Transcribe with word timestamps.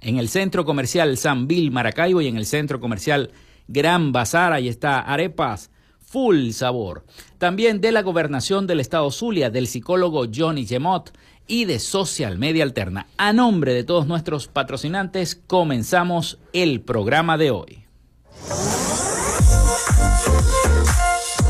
En 0.00 0.18
el 0.18 0.28
centro 0.28 0.64
comercial 0.64 1.16
San 1.16 1.48
Bill 1.48 1.70
Maracaibo 1.70 2.20
y 2.20 2.28
en 2.28 2.36
el 2.36 2.46
centro 2.46 2.80
comercial 2.80 3.30
Gran 3.66 4.12
Bazar, 4.12 4.52
ahí 4.52 4.68
está 4.68 5.00
arepas 5.00 5.70
full 6.08 6.50
sabor. 6.50 7.04
También 7.38 7.80
de 7.80 7.92
la 7.92 8.02
gobernación 8.02 8.66
del 8.66 8.80
estado 8.80 9.10
Zulia, 9.10 9.50
del 9.50 9.66
psicólogo 9.66 10.24
Johnny 10.34 10.66
Gemot 10.66 11.12
y 11.46 11.64
de 11.64 11.78
Social 11.78 12.38
Media 12.38 12.64
Alterna. 12.64 13.06
A 13.16 13.32
nombre 13.32 13.74
de 13.74 13.84
todos 13.84 14.06
nuestros 14.06 14.48
patrocinantes, 14.48 15.34
comenzamos 15.34 16.38
el 16.52 16.80
programa 16.80 17.36
de 17.36 17.50
hoy. 17.50 17.84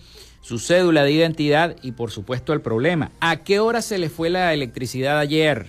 su 0.40 0.60
cédula 0.60 1.02
de 1.02 1.10
identidad 1.10 1.74
y 1.82 1.90
por 1.90 2.12
supuesto 2.12 2.52
el 2.52 2.60
problema. 2.60 3.10
¿A 3.18 3.38
qué 3.38 3.58
hora 3.58 3.82
se 3.82 3.98
les 3.98 4.12
fue 4.12 4.30
la 4.30 4.54
electricidad 4.54 5.18
ayer? 5.18 5.66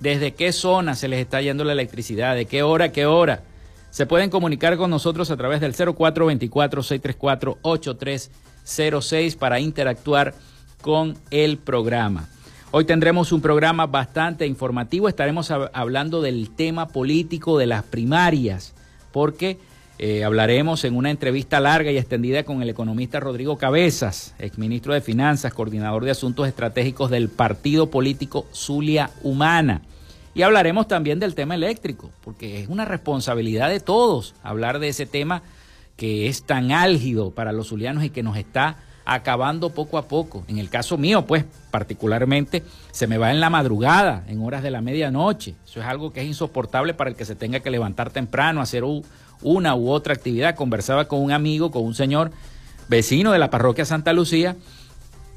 ¿Desde 0.00 0.32
qué 0.32 0.52
zona 0.52 0.94
se 0.94 1.08
les 1.08 1.20
está 1.20 1.42
yendo 1.42 1.62
la 1.62 1.72
electricidad? 1.72 2.34
¿De 2.34 2.46
qué 2.46 2.62
hora, 2.62 2.90
qué 2.90 3.04
hora? 3.04 3.42
Se 3.90 4.06
pueden 4.06 4.30
comunicar 4.30 4.78
con 4.78 4.88
nosotros 4.88 5.30
a 5.30 5.36
través 5.36 5.60
del 5.60 5.74
0424-634-8306. 5.74 8.30
06 8.66 9.36
para 9.36 9.60
interactuar 9.60 10.34
con 10.82 11.16
el 11.30 11.56
programa. 11.56 12.28
Hoy 12.72 12.84
tendremos 12.84 13.32
un 13.32 13.40
programa 13.40 13.86
bastante 13.86 14.46
informativo, 14.46 15.08
estaremos 15.08 15.50
hablando 15.50 16.20
del 16.20 16.50
tema 16.50 16.88
político 16.88 17.58
de 17.58 17.66
las 17.66 17.84
primarias, 17.84 18.74
porque 19.12 19.58
eh, 19.98 20.24
hablaremos 20.24 20.84
en 20.84 20.94
una 20.94 21.10
entrevista 21.10 21.58
larga 21.58 21.90
y 21.90 21.96
extendida 21.96 22.42
con 22.42 22.60
el 22.60 22.68
economista 22.68 23.18
Rodrigo 23.18 23.56
Cabezas, 23.56 24.34
exministro 24.38 24.92
de 24.92 25.00
Finanzas, 25.00 25.54
coordinador 25.54 26.04
de 26.04 26.10
Asuntos 26.10 26.48
Estratégicos 26.48 27.10
del 27.10 27.30
partido 27.30 27.88
político 27.88 28.46
Zulia 28.52 29.10
Humana. 29.22 29.80
Y 30.34 30.42
hablaremos 30.42 30.86
también 30.86 31.18
del 31.18 31.34
tema 31.34 31.54
eléctrico, 31.54 32.10
porque 32.22 32.60
es 32.60 32.68
una 32.68 32.84
responsabilidad 32.84 33.70
de 33.70 33.80
todos 33.80 34.34
hablar 34.42 34.80
de 34.80 34.88
ese 34.88 35.06
tema 35.06 35.42
que 35.96 36.28
es 36.28 36.44
tan 36.44 36.72
álgido 36.72 37.30
para 37.30 37.52
los 37.52 37.68
zulianos 37.68 38.04
y 38.04 38.10
que 38.10 38.22
nos 38.22 38.36
está 38.36 38.76
acabando 39.06 39.70
poco 39.70 39.98
a 39.98 40.08
poco. 40.08 40.44
En 40.48 40.58
el 40.58 40.68
caso 40.68 40.98
mío, 40.98 41.26
pues 41.26 41.44
particularmente, 41.70 42.64
se 42.90 43.06
me 43.06 43.18
va 43.18 43.30
en 43.30 43.40
la 43.40 43.50
madrugada, 43.50 44.24
en 44.28 44.42
horas 44.42 44.62
de 44.62 44.70
la 44.70 44.82
medianoche. 44.82 45.54
Eso 45.64 45.80
es 45.80 45.86
algo 45.86 46.12
que 46.12 46.20
es 46.20 46.26
insoportable 46.26 46.92
para 46.92 47.10
el 47.10 47.16
que 47.16 47.24
se 47.24 47.36
tenga 47.36 47.60
que 47.60 47.70
levantar 47.70 48.10
temprano, 48.10 48.60
hacer 48.60 48.82
una 49.42 49.74
u 49.76 49.90
otra 49.90 50.12
actividad. 50.12 50.56
Conversaba 50.56 51.06
con 51.06 51.22
un 51.22 51.30
amigo, 51.30 51.70
con 51.70 51.84
un 51.84 51.94
señor 51.94 52.32
vecino 52.88 53.32
de 53.32 53.38
la 53.38 53.48
parroquia 53.48 53.84
Santa 53.84 54.12
Lucía, 54.12 54.56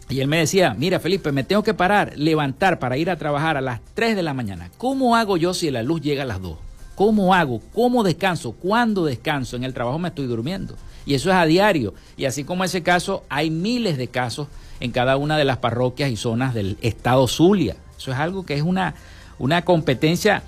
Y 0.10 0.22
él 0.22 0.28
me 0.28 0.40
decía, 0.40 0.76
mira 0.76 1.00
Felipe, 1.00 1.32
me 1.32 1.44
tengo 1.44 1.62
que 1.62 1.76
parar, 1.76 2.14
levantar 2.18 2.80
para 2.80 2.98
ir 2.98 3.12
a 3.12 3.18
trabajar 3.18 3.58
a 3.58 3.62
las 3.62 3.80
3 3.94 4.16
de 4.16 4.24
la 4.24 4.34
mañana. 4.34 4.72
¿Cómo 4.80 5.16
hago 5.16 5.38
yo 5.38 5.54
si 5.54 5.70
la 5.70 5.84
luz 5.84 6.02
llega 6.02 6.24
a 6.24 6.26
las 6.26 6.42
2? 6.42 6.69
¿Cómo 7.00 7.34
hago? 7.34 7.62
¿Cómo 7.74 8.04
descanso? 8.04 8.52
¿Cuándo 8.52 9.06
descanso? 9.06 9.56
En 9.56 9.64
el 9.64 9.74
trabajo 9.74 9.98
me 10.00 10.10
estoy 10.10 10.28
durmiendo. 10.28 10.76
Y 11.06 11.14
eso 11.14 11.30
es 11.30 11.36
a 11.38 11.46
diario. 11.46 11.94
Y 12.18 12.26
así 12.26 12.44
como 12.44 12.66
ese 12.66 12.84
caso, 12.84 13.24
hay 13.30 13.50
miles 13.50 13.98
de 13.98 14.10
casos 14.10 14.50
en 14.82 14.92
cada 14.92 15.16
una 15.16 15.38
de 15.38 15.46
las 15.46 15.60
parroquias 15.60 16.12
y 16.12 16.18
zonas 16.18 16.54
del 16.54 16.78
estado 16.82 17.26
Zulia. 17.30 17.78
Eso 17.98 18.12
es 18.12 18.18
algo 18.18 18.46
que 18.46 18.56
es 18.56 18.64
una, 18.64 18.96
una 19.38 19.64
competencia, 19.64 20.44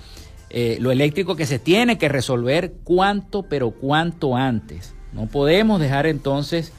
eh, 0.50 0.76
lo 0.78 0.90
eléctrico 0.90 1.36
que 1.36 1.46
se 1.46 1.58
tiene 1.58 1.96
que 1.96 2.10
resolver 2.10 2.74
cuanto, 2.84 3.44
pero 3.44 3.70
cuanto 3.70 4.36
antes. 4.36 4.92
No 5.14 5.28
podemos 5.28 5.80
dejar 5.80 6.06
entonces 6.06 6.70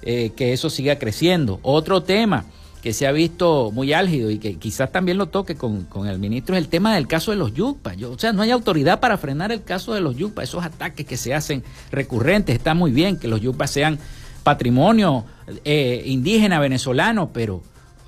eh, 0.00 0.30
que 0.36 0.54
eso 0.54 0.70
siga 0.70 0.98
creciendo. 0.98 1.60
Otro 1.60 2.02
tema 2.02 2.46
que 2.82 2.92
se 2.92 3.06
ha 3.06 3.12
visto 3.12 3.70
muy 3.72 3.92
álgido 3.92 4.30
y 4.30 4.38
que 4.38 4.56
quizás 4.56 4.92
también 4.92 5.18
lo 5.18 5.26
toque 5.26 5.56
con, 5.56 5.86
el 6.06 6.18
ministro 6.18 6.54
es 6.54 6.62
el 6.62 6.68
tema 6.68 6.94
del 6.94 7.06
caso 7.06 7.30
de 7.30 7.36
los 7.36 7.52
yucpas. 7.52 8.00
o 8.02 8.18
sea, 8.18 8.32
no 8.32 8.42
hay 8.42 8.50
autoridad 8.50 9.00
para 9.00 9.18
frenar 9.18 9.52
el 9.52 9.64
caso 9.64 9.94
de 9.94 10.00
los 10.00 10.16
yucpas. 10.16 10.48
Esos 10.48 10.64
ataques 10.64 11.06
que 11.06 11.16
se 11.16 11.34
hacen 11.34 11.64
recurrentes, 11.90 12.56
está 12.56 12.74
muy 12.74 12.92
bien 12.92 13.18
que 13.18 13.28
los 13.28 13.40
yucpas 13.40 13.70
sean 13.70 13.98
patrimonio 14.42 15.24
eh, 15.64 16.02
indígena 16.06 16.60
venezolano, 16.60 17.30
pero 17.32 17.62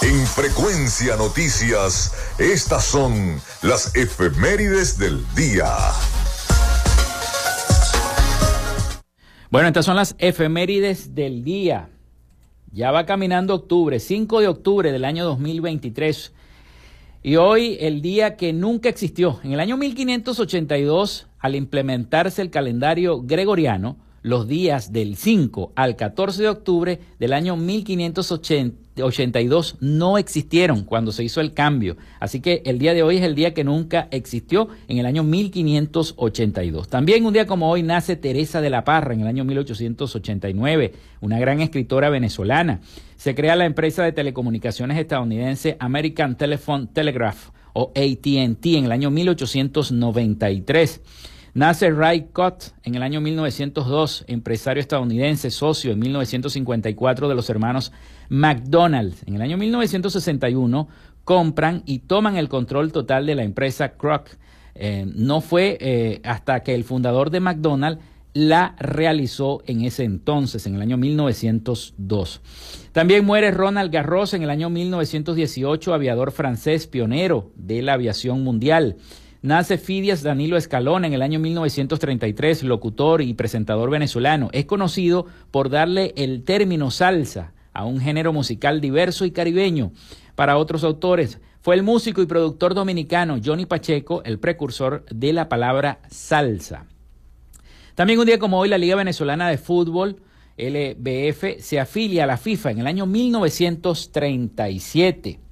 En 0.00 0.26
Frecuencia 0.26 1.16
Noticias, 1.16 2.14
estas 2.38 2.84
son 2.84 3.38
las 3.62 3.94
efemérides 3.96 4.96
del 4.98 5.22
día. 5.34 5.74
Bueno, 9.50 9.68
estas 9.68 9.84
son 9.84 9.96
las 9.96 10.16
efemérides 10.18 11.14
del 11.14 11.44
día. 11.44 11.90
Ya 12.72 12.90
va 12.90 13.06
caminando 13.06 13.54
octubre, 13.54 14.00
5 14.00 14.40
de 14.40 14.48
octubre 14.48 14.90
del 14.90 15.04
año 15.04 15.24
2023. 15.24 16.32
Y 17.22 17.36
hoy 17.36 17.76
el 17.80 18.02
día 18.02 18.36
que 18.36 18.52
nunca 18.52 18.88
existió. 18.88 19.40
En 19.44 19.52
el 19.52 19.60
año 19.60 19.76
1582, 19.76 21.28
al 21.38 21.54
implementarse 21.54 22.42
el 22.42 22.50
calendario 22.50 23.22
gregoriano, 23.22 23.96
los 24.22 24.48
días 24.48 24.92
del 24.92 25.16
5 25.16 25.72
al 25.76 25.96
14 25.96 26.42
de 26.42 26.48
octubre 26.48 27.00
del 27.18 27.32
año 27.34 27.56
1580 27.56 28.83
82 29.02 29.76
no 29.80 30.18
existieron 30.18 30.84
cuando 30.84 31.12
se 31.12 31.24
hizo 31.24 31.40
el 31.40 31.54
cambio. 31.54 31.96
Así 32.20 32.40
que 32.40 32.62
el 32.64 32.78
día 32.78 32.94
de 32.94 33.02
hoy 33.02 33.16
es 33.16 33.22
el 33.22 33.34
día 33.34 33.54
que 33.54 33.64
nunca 33.64 34.08
existió 34.10 34.68
en 34.88 34.98
el 34.98 35.06
año 35.06 35.22
1582. 35.24 36.88
También 36.88 37.26
un 37.26 37.32
día 37.32 37.46
como 37.46 37.70
hoy 37.70 37.82
nace 37.82 38.16
Teresa 38.16 38.60
de 38.60 38.70
la 38.70 38.84
Parra 38.84 39.14
en 39.14 39.20
el 39.20 39.26
año 39.26 39.44
1889, 39.44 40.92
una 41.20 41.38
gran 41.38 41.60
escritora 41.60 42.10
venezolana. 42.10 42.80
Se 43.16 43.34
crea 43.34 43.56
la 43.56 43.64
empresa 43.64 44.04
de 44.04 44.12
telecomunicaciones 44.12 44.98
estadounidense 44.98 45.76
American 45.80 46.36
Telephone 46.36 46.88
Telegraph 46.92 47.50
o 47.72 47.90
ATT 47.94 48.66
en 48.66 48.84
el 48.84 48.92
año 48.92 49.10
1893. 49.10 51.00
Nace 51.54 51.88
Ray 51.90 52.30
Cott 52.32 52.74
en 52.82 52.96
el 52.96 53.04
año 53.04 53.20
1902, 53.20 54.24
empresario 54.26 54.80
estadounidense, 54.80 55.52
socio 55.52 55.92
en 55.92 56.00
1954 56.00 57.28
de 57.28 57.34
los 57.36 57.48
hermanos 57.48 57.92
McDonald's. 58.28 59.22
En 59.24 59.36
el 59.36 59.42
año 59.42 59.56
1961 59.56 60.88
compran 61.22 61.84
y 61.86 62.00
toman 62.00 62.36
el 62.38 62.48
control 62.48 62.90
total 62.90 63.24
de 63.26 63.36
la 63.36 63.44
empresa 63.44 63.90
Kroc. 63.90 64.30
Eh, 64.74 65.06
no 65.14 65.40
fue 65.40 65.78
eh, 65.80 66.20
hasta 66.24 66.64
que 66.64 66.74
el 66.74 66.82
fundador 66.82 67.30
de 67.30 67.38
McDonald's 67.38 68.02
la 68.32 68.74
realizó 68.80 69.62
en 69.68 69.82
ese 69.82 70.02
entonces, 70.02 70.66
en 70.66 70.74
el 70.74 70.82
año 70.82 70.96
1902. 70.96 72.40
También 72.90 73.24
muere 73.24 73.52
Ronald 73.52 73.92
Garros 73.92 74.34
en 74.34 74.42
el 74.42 74.50
año 74.50 74.70
1918, 74.70 75.94
aviador 75.94 76.32
francés 76.32 76.88
pionero 76.88 77.52
de 77.54 77.80
la 77.82 77.92
aviación 77.92 78.42
mundial. 78.42 78.96
Nace 79.44 79.76
Fidias 79.76 80.22
Danilo 80.22 80.56
Escalón 80.56 81.04
en 81.04 81.12
el 81.12 81.20
año 81.20 81.38
1933, 81.38 82.62
locutor 82.62 83.20
y 83.20 83.34
presentador 83.34 83.90
venezolano. 83.90 84.48
Es 84.52 84.64
conocido 84.64 85.26
por 85.50 85.68
darle 85.68 86.14
el 86.16 86.44
término 86.44 86.90
salsa 86.90 87.52
a 87.74 87.84
un 87.84 88.00
género 88.00 88.32
musical 88.32 88.80
diverso 88.80 89.26
y 89.26 89.32
caribeño. 89.32 89.92
Para 90.34 90.56
otros 90.56 90.82
autores, 90.82 91.42
fue 91.60 91.74
el 91.74 91.82
músico 91.82 92.22
y 92.22 92.26
productor 92.26 92.72
dominicano 92.72 93.38
Johnny 93.44 93.66
Pacheco 93.66 94.22
el 94.24 94.38
precursor 94.38 95.04
de 95.10 95.34
la 95.34 95.50
palabra 95.50 95.98
salsa. 96.08 96.86
También 97.94 98.20
un 98.20 98.24
día 98.24 98.38
como 98.38 98.58
hoy, 98.58 98.70
la 98.70 98.78
Liga 98.78 98.96
Venezolana 98.96 99.50
de 99.50 99.58
Fútbol, 99.58 100.22
LBF, 100.56 101.60
se 101.60 101.78
afilia 101.78 102.24
a 102.24 102.28
la 102.28 102.38
FIFA 102.38 102.70
en 102.70 102.78
el 102.78 102.86
año 102.86 103.04
1937. 103.04 105.43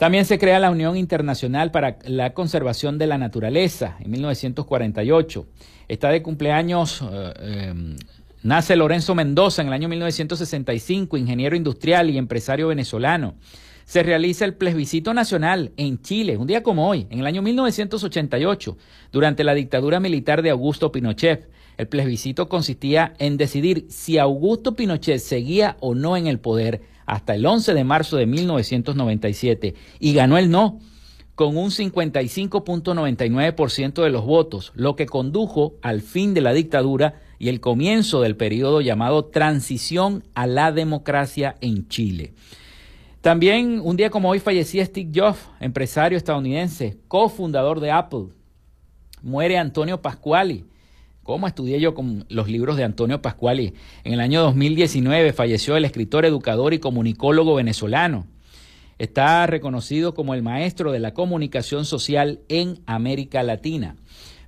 También 0.00 0.24
se 0.24 0.38
crea 0.38 0.58
la 0.58 0.70
Unión 0.70 0.96
Internacional 0.96 1.70
para 1.70 1.98
la 2.06 2.32
Conservación 2.32 2.96
de 2.96 3.06
la 3.06 3.18
Naturaleza 3.18 3.96
en 4.00 4.10
1948. 4.12 5.46
Está 5.88 6.08
de 6.08 6.22
cumpleaños, 6.22 7.02
eh, 7.02 7.68
em, 7.68 7.96
nace 8.42 8.76
Lorenzo 8.76 9.14
Mendoza 9.14 9.60
en 9.60 9.68
el 9.68 9.74
año 9.74 9.90
1965, 9.90 11.18
ingeniero 11.18 11.54
industrial 11.54 12.08
y 12.08 12.16
empresario 12.16 12.68
venezolano. 12.68 13.34
Se 13.84 14.02
realiza 14.02 14.46
el 14.46 14.54
plebiscito 14.54 15.12
nacional 15.12 15.72
en 15.76 16.00
Chile, 16.00 16.38
un 16.38 16.46
día 16.46 16.62
como 16.62 16.88
hoy, 16.88 17.06
en 17.10 17.20
el 17.20 17.26
año 17.26 17.42
1988, 17.42 18.78
durante 19.12 19.44
la 19.44 19.52
dictadura 19.52 20.00
militar 20.00 20.40
de 20.40 20.48
Augusto 20.48 20.90
Pinochet. 20.92 21.50
El 21.76 21.88
plebiscito 21.88 22.48
consistía 22.48 23.12
en 23.18 23.36
decidir 23.36 23.84
si 23.90 24.16
Augusto 24.16 24.74
Pinochet 24.74 25.18
seguía 25.18 25.76
o 25.80 25.94
no 25.94 26.16
en 26.16 26.26
el 26.26 26.38
poder 26.38 26.80
hasta 27.10 27.34
el 27.34 27.44
11 27.44 27.74
de 27.74 27.84
marzo 27.84 28.16
de 28.16 28.24
1997 28.26 29.74
y 29.98 30.14
ganó 30.14 30.38
el 30.38 30.48
no 30.48 30.78
con 31.34 31.56
un 31.56 31.70
55.99% 31.70 34.04
de 34.04 34.10
los 34.10 34.24
votos, 34.24 34.70
lo 34.74 34.94
que 34.94 35.06
condujo 35.06 35.74
al 35.82 36.02
fin 36.02 36.34
de 36.34 36.40
la 36.40 36.52
dictadura 36.52 37.20
y 37.38 37.48
el 37.48 37.58
comienzo 37.60 38.20
del 38.20 38.36
periodo 38.36 38.80
llamado 38.80 39.24
transición 39.24 40.22
a 40.34 40.46
la 40.46 40.70
democracia 40.70 41.56
en 41.60 41.88
Chile. 41.88 42.34
También 43.22 43.80
un 43.82 43.96
día 43.96 44.10
como 44.10 44.30
hoy 44.30 44.38
fallecía 44.38 44.84
Steve 44.84 45.10
Jobs, 45.12 45.48
empresario 45.58 46.16
estadounidense, 46.16 46.98
cofundador 47.08 47.80
de 47.80 47.90
Apple. 47.90 48.26
Muere 49.22 49.58
Antonio 49.58 50.00
Pasquali, 50.00 50.64
¿Cómo 51.22 51.46
estudié 51.46 51.78
yo 51.80 51.94
con 51.94 52.24
los 52.28 52.48
libros 52.48 52.76
de 52.76 52.84
Antonio 52.84 53.20
Pascuali? 53.20 53.74
En 54.04 54.14
el 54.14 54.20
año 54.20 54.40
2019 54.40 55.32
falleció 55.34 55.76
el 55.76 55.84
escritor, 55.84 56.24
educador 56.24 56.72
y 56.72 56.78
comunicólogo 56.78 57.54
venezolano. 57.54 58.26
Está 58.98 59.46
reconocido 59.46 60.14
como 60.14 60.34
el 60.34 60.42
maestro 60.42 60.92
de 60.92 60.98
la 60.98 61.12
comunicación 61.12 61.84
social 61.84 62.40
en 62.48 62.80
América 62.86 63.42
Latina. 63.42 63.96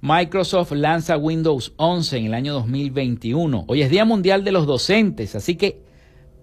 Microsoft 0.00 0.72
lanza 0.72 1.18
Windows 1.18 1.74
11 1.76 2.16
en 2.16 2.26
el 2.26 2.34
año 2.34 2.54
2021. 2.54 3.66
Hoy 3.68 3.82
es 3.82 3.90
Día 3.90 4.06
Mundial 4.06 4.42
de 4.42 4.52
los 4.52 4.66
Docentes, 4.66 5.34
así 5.34 5.56
que 5.56 5.82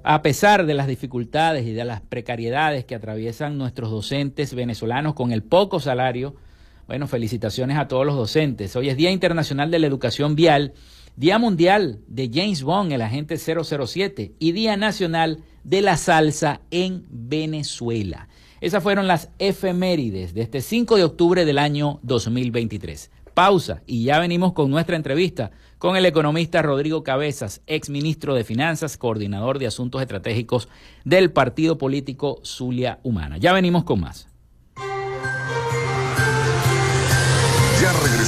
a 0.03 0.21
pesar 0.21 0.65
de 0.65 0.75
las 0.75 0.87
dificultades 0.87 1.65
y 1.65 1.73
de 1.73 1.85
las 1.85 2.01
precariedades 2.01 2.85
que 2.85 2.95
atraviesan 2.95 3.57
nuestros 3.57 3.91
docentes 3.91 4.53
venezolanos 4.53 5.13
con 5.13 5.31
el 5.31 5.43
poco 5.43 5.79
salario, 5.79 6.35
bueno, 6.89 7.07
felicitaciones 7.07 7.77
a 7.77 7.87
todos 7.87 8.03
los 8.03 8.15
docentes. 8.15 8.75
Hoy 8.75 8.89
es 8.89 8.97
Día 8.97 9.11
Internacional 9.11 9.69
de 9.69 9.77
la 9.77 9.85
Educación 9.85 10.33
Vial, 10.33 10.73
Día 11.15 11.37
Mundial 11.37 11.99
de 12.07 12.31
James 12.33 12.63
Bond, 12.63 12.91
el 12.91 13.03
agente 13.03 13.37
007, 13.37 14.33
y 14.39 14.53
Día 14.53 14.75
Nacional 14.75 15.43
de 15.63 15.83
la 15.83 15.97
Salsa 15.97 16.61
en 16.71 17.05
Venezuela. 17.11 18.27
Esas 18.59 18.81
fueron 18.81 19.05
las 19.05 19.29
efemérides 19.37 20.33
de 20.33 20.41
este 20.41 20.61
5 20.61 20.95
de 20.95 21.03
octubre 21.03 21.45
del 21.45 21.59
año 21.59 21.99
2023. 22.01 23.11
Pausa 23.35 23.83
y 23.85 24.05
ya 24.05 24.17
venimos 24.17 24.53
con 24.53 24.71
nuestra 24.71 24.95
entrevista 24.95 25.51
con 25.77 25.95
el 25.95 26.07
economista 26.07 26.63
Rodrigo 26.63 27.03
Cabezas, 27.03 27.61
ex 27.67 27.91
ministro 27.91 28.33
de 28.33 28.43
Finanzas, 28.43 28.97
coordinador 28.97 29.59
de 29.59 29.67
Asuntos 29.67 30.01
Estratégicos 30.01 30.69
del 31.05 31.31
Partido 31.31 31.77
Político 31.77 32.41
Zulia 32.43 32.99
Humana. 33.03 33.37
Ya 33.37 33.53
venimos 33.53 33.83
con 33.83 33.99
más. 33.99 34.28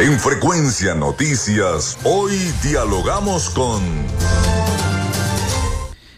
En 0.00 0.18
Frecuencia 0.18 0.94
Noticias, 0.94 1.98
hoy 2.04 2.32
dialogamos 2.62 3.50
con... 3.50 3.82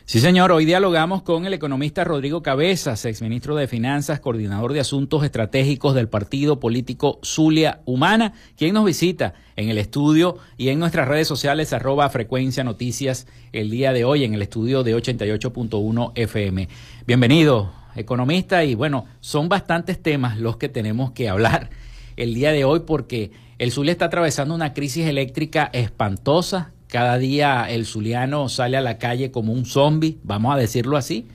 Sí, 0.04 0.20
señor, 0.20 0.52
hoy 0.52 0.64
dialogamos 0.64 1.22
con 1.22 1.46
el 1.46 1.54
economista 1.54 2.04
Rodrigo 2.04 2.44
Cabezas, 2.44 3.04
exministro 3.06 3.56
de 3.56 3.66
Finanzas, 3.66 4.20
coordinador 4.20 4.72
de 4.72 4.78
Asuntos 4.78 5.24
Estratégicos 5.24 5.96
del 5.96 6.08
Partido 6.08 6.60
Político 6.60 7.18
Zulia 7.24 7.80
Humana, 7.84 8.34
quien 8.56 8.72
nos 8.72 8.84
visita 8.84 9.34
en 9.56 9.68
el 9.68 9.78
estudio 9.78 10.36
y 10.56 10.68
en 10.68 10.78
nuestras 10.78 11.08
redes 11.08 11.26
sociales 11.26 11.72
arroba 11.72 12.08
frecuencia 12.08 12.62
noticias 12.62 13.26
el 13.50 13.68
día 13.68 13.92
de 13.92 14.04
hoy 14.04 14.22
en 14.22 14.34
el 14.34 14.42
estudio 14.42 14.84
de 14.84 14.94
88.1 14.94 16.12
FM. 16.14 16.68
Bienvenido, 17.04 17.72
economista, 17.96 18.62
y 18.62 18.76
bueno, 18.76 19.06
son 19.18 19.48
bastantes 19.48 20.00
temas 20.00 20.38
los 20.38 20.56
que 20.56 20.68
tenemos 20.68 21.10
que 21.10 21.28
hablar 21.28 21.70
el 22.16 22.34
día 22.34 22.52
de 22.52 22.64
hoy 22.64 22.80
porque 22.86 23.32
el 23.62 23.70
Zulia 23.70 23.92
está 23.92 24.06
atravesando 24.06 24.56
una 24.56 24.74
crisis 24.74 25.06
eléctrica 25.06 25.70
espantosa. 25.72 26.72
Cada 26.88 27.16
día 27.16 27.64
el 27.70 27.86
zuliano 27.86 28.48
sale 28.48 28.76
a 28.76 28.80
la 28.80 28.98
calle 28.98 29.30
como 29.30 29.52
un 29.52 29.66
zombie, 29.66 30.18
vamos 30.24 30.52
a 30.52 30.58
decirlo 30.58 30.96
así, 30.96 31.28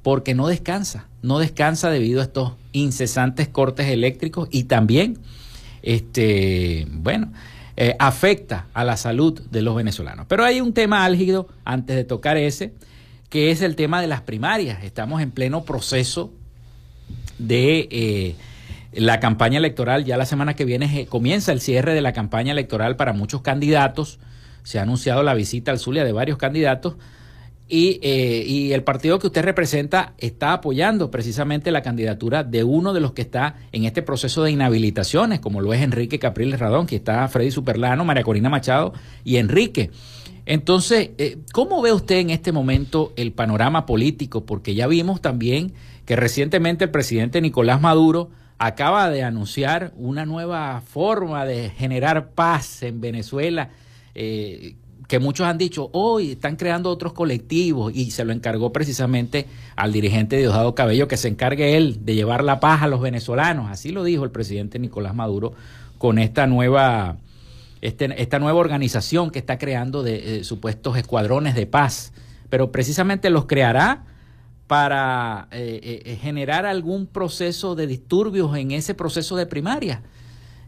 porque 0.00 0.32
no 0.32 0.46
descansa, 0.46 1.08
no 1.22 1.40
descansa 1.40 1.90
debido 1.90 2.20
a 2.20 2.22
estos 2.22 2.52
incesantes 2.70 3.48
cortes 3.48 3.88
eléctricos 3.88 4.46
y 4.52 4.64
también, 4.64 5.18
este, 5.82 6.86
bueno, 6.88 7.32
eh, 7.76 7.96
afecta 7.98 8.68
a 8.74 8.84
la 8.84 8.96
salud 8.96 9.42
de 9.50 9.62
los 9.62 9.74
venezolanos. 9.74 10.26
Pero 10.28 10.44
hay 10.44 10.60
un 10.60 10.74
tema 10.74 11.04
álgido 11.04 11.48
antes 11.64 11.96
de 11.96 12.04
tocar 12.04 12.36
ese, 12.36 12.74
que 13.28 13.50
es 13.50 13.60
el 13.60 13.74
tema 13.74 14.00
de 14.00 14.06
las 14.06 14.20
primarias. 14.20 14.84
Estamos 14.84 15.20
en 15.20 15.32
pleno 15.32 15.64
proceso 15.64 16.32
de 17.40 17.88
eh, 17.90 18.36
la 18.92 19.20
campaña 19.20 19.58
electoral. 19.58 20.04
Ya 20.04 20.16
la 20.16 20.26
semana 20.26 20.54
que 20.54 20.64
viene 20.64 21.00
eh, 21.00 21.06
comienza 21.06 21.52
el 21.52 21.60
cierre 21.60 21.94
de 21.94 22.00
la 22.00 22.12
campaña 22.12 22.52
electoral 22.52 22.96
para 22.96 23.12
muchos 23.12 23.42
candidatos. 23.42 24.18
Se 24.62 24.78
ha 24.78 24.82
anunciado 24.82 25.22
la 25.22 25.34
visita 25.34 25.70
al 25.70 25.78
Zulia 25.78 26.04
de 26.04 26.12
varios 26.12 26.38
candidatos. 26.38 26.96
Y, 27.68 28.00
eh, 28.02 28.44
y, 28.46 28.72
el 28.72 28.82
partido 28.82 29.18
que 29.18 29.28
usted 29.28 29.42
representa 29.42 30.12
está 30.18 30.52
apoyando 30.52 31.10
precisamente 31.10 31.70
la 31.70 31.80
candidatura 31.80 32.44
de 32.44 32.64
uno 32.64 32.92
de 32.92 33.00
los 33.00 33.12
que 33.12 33.22
está 33.22 33.54
en 33.70 33.84
este 33.84 34.02
proceso 34.02 34.42
de 34.42 34.50
inhabilitaciones, 34.50 35.40
como 35.40 35.62
lo 35.62 35.72
es 35.72 35.80
Enrique 35.80 36.18
Capriles 36.18 36.60
Radón, 36.60 36.86
que 36.86 36.96
está 36.96 37.26
Freddy 37.28 37.50
Superlano, 37.50 38.04
María 38.04 38.24
Corina 38.24 38.50
Machado 38.50 38.92
y 39.24 39.36
Enrique. 39.36 39.90
Entonces, 40.44 41.10
eh, 41.18 41.38
¿cómo 41.52 41.80
ve 41.80 41.92
usted 41.92 42.16
en 42.16 42.30
este 42.30 42.52
momento 42.52 43.12
el 43.16 43.32
panorama 43.32 43.86
político? 43.86 44.44
Porque 44.44 44.74
ya 44.74 44.86
vimos 44.86 45.22
también 45.22 45.72
que 46.04 46.16
recientemente 46.16 46.84
el 46.84 46.90
presidente 46.90 47.40
Nicolás 47.40 47.80
Maduro 47.80 48.30
acaba 48.64 49.10
de 49.10 49.24
anunciar 49.24 49.92
una 49.96 50.24
nueva 50.24 50.82
forma 50.82 51.44
de 51.44 51.70
generar 51.70 52.28
paz 52.28 52.84
en 52.84 53.00
Venezuela, 53.00 53.70
eh, 54.14 54.76
que 55.08 55.18
muchos 55.18 55.48
han 55.48 55.58
dicho, 55.58 55.90
hoy 55.92 56.32
están 56.32 56.54
creando 56.54 56.88
otros 56.88 57.12
colectivos 57.12 57.92
y 57.92 58.12
se 58.12 58.24
lo 58.24 58.32
encargó 58.32 58.72
precisamente 58.72 59.48
al 59.74 59.92
dirigente 59.92 60.36
Diosdado 60.36 60.76
Cabello 60.76 61.08
que 61.08 61.16
se 61.16 61.26
encargue 61.26 61.76
él 61.76 62.04
de 62.04 62.14
llevar 62.14 62.44
la 62.44 62.60
paz 62.60 62.82
a 62.82 62.86
los 62.86 63.00
venezolanos. 63.00 63.68
Así 63.68 63.90
lo 63.90 64.04
dijo 64.04 64.22
el 64.22 64.30
presidente 64.30 64.78
Nicolás 64.78 65.16
Maduro 65.16 65.54
con 65.98 66.20
esta 66.20 66.46
nueva, 66.46 67.16
este, 67.80 68.22
esta 68.22 68.38
nueva 68.38 68.60
organización 68.60 69.32
que 69.32 69.40
está 69.40 69.58
creando 69.58 70.04
de 70.04 70.38
eh, 70.38 70.44
supuestos 70.44 70.96
escuadrones 70.96 71.56
de 71.56 71.66
paz. 71.66 72.12
Pero 72.48 72.70
precisamente 72.70 73.28
los 73.28 73.46
creará 73.46 74.04
para 74.72 75.48
eh, 75.50 76.00
eh, 76.06 76.16
generar 76.16 76.64
algún 76.64 77.06
proceso 77.06 77.74
de 77.74 77.86
disturbios 77.86 78.56
en 78.56 78.70
ese 78.70 78.94
proceso 78.94 79.36
de 79.36 79.44
primaria. 79.44 80.00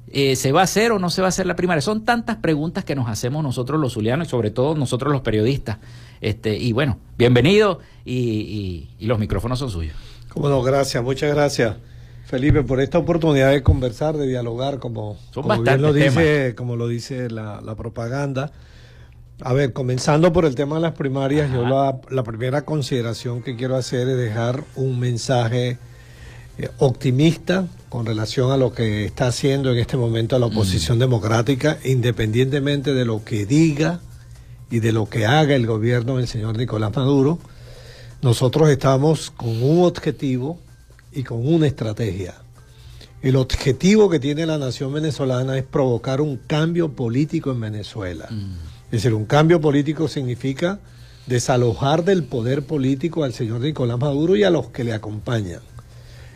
Eh, 0.08 0.36
¿Se 0.36 0.52
va 0.52 0.60
a 0.60 0.64
hacer 0.64 0.92
o 0.92 0.98
no 0.98 1.08
se 1.08 1.22
va 1.22 1.28
a 1.28 1.30
hacer 1.30 1.46
la 1.46 1.56
primaria? 1.56 1.80
Son 1.80 2.04
tantas 2.04 2.36
preguntas 2.36 2.84
que 2.84 2.94
nos 2.94 3.08
hacemos 3.08 3.42
nosotros 3.42 3.80
los 3.80 3.94
zulianos 3.94 4.26
y 4.26 4.30
sobre 4.30 4.50
todo 4.50 4.74
nosotros 4.74 5.10
los 5.10 5.22
periodistas. 5.22 5.78
Este, 6.20 6.54
y 6.54 6.74
bueno, 6.74 6.98
bienvenido 7.16 7.78
y, 8.04 8.90
los 9.00 9.18
micrófonos 9.18 9.58
son 9.58 9.70
suyos. 9.70 9.96
Bueno, 10.34 10.60
gracias, 10.62 11.02
muchas 11.02 11.34
gracias. 11.34 11.76
Felipe, 12.26 12.62
por 12.62 12.82
esta 12.82 12.98
oportunidad 12.98 13.52
de 13.52 13.62
conversar, 13.62 14.18
de 14.18 14.26
dialogar, 14.26 14.80
como, 14.80 15.16
como 15.32 15.62
bien 15.62 15.80
lo 15.80 15.94
dice, 15.94 16.54
como 16.54 16.76
lo 16.76 16.88
dice 16.88 17.30
la, 17.30 17.62
la 17.62 17.74
propaganda. 17.74 18.52
A 19.40 19.52
ver, 19.52 19.72
comenzando 19.72 20.32
por 20.32 20.44
el 20.44 20.54
tema 20.54 20.76
de 20.76 20.82
las 20.82 20.94
primarias, 20.94 21.50
yo 21.52 21.64
la, 21.64 22.22
primera 22.22 22.64
consideración 22.64 23.42
que 23.42 23.56
quiero 23.56 23.74
hacer 23.74 24.08
es 24.08 24.16
dejar 24.16 24.62
un 24.76 25.00
mensaje 25.00 25.76
eh, 26.56 26.70
optimista 26.78 27.66
con 27.88 28.06
relación 28.06 28.52
a 28.52 28.56
lo 28.56 28.72
que 28.72 29.04
está 29.04 29.26
haciendo 29.26 29.72
en 29.72 29.78
este 29.78 29.96
momento 29.96 30.38
la 30.38 30.46
oposición 30.46 30.98
mm. 30.98 31.00
democrática, 31.00 31.78
independientemente 31.84 32.94
de 32.94 33.04
lo 33.04 33.24
que 33.24 33.44
diga 33.44 34.00
y 34.70 34.78
de 34.78 34.92
lo 34.92 35.08
que 35.08 35.26
haga 35.26 35.56
el 35.56 35.66
gobierno 35.66 36.18
del 36.18 36.28
señor 36.28 36.56
Nicolás 36.56 36.94
Maduro. 36.94 37.40
Nosotros 38.22 38.70
estamos 38.70 39.32
con 39.32 39.62
un 39.62 39.84
objetivo 39.84 40.60
y 41.12 41.24
con 41.24 41.46
una 41.46 41.66
estrategia. 41.66 42.34
El 43.20 43.34
objetivo 43.36 44.08
que 44.08 44.20
tiene 44.20 44.46
la 44.46 44.58
nación 44.58 44.92
venezolana 44.92 45.58
es 45.58 45.64
provocar 45.64 46.20
un 46.20 46.36
cambio 46.36 46.92
político 46.92 47.50
en 47.50 47.60
Venezuela. 47.60 48.28
Mm. 48.30 48.73
Es 48.94 49.02
decir, 49.02 49.14
un 49.14 49.24
cambio 49.24 49.60
político 49.60 50.06
significa 50.06 50.78
desalojar 51.26 52.04
del 52.04 52.22
poder 52.22 52.62
político 52.62 53.24
al 53.24 53.32
señor 53.32 53.60
Nicolás 53.60 53.98
Maduro 53.98 54.36
y 54.36 54.44
a 54.44 54.50
los 54.50 54.68
que 54.68 54.84
le 54.84 54.92
acompañan. 54.92 55.62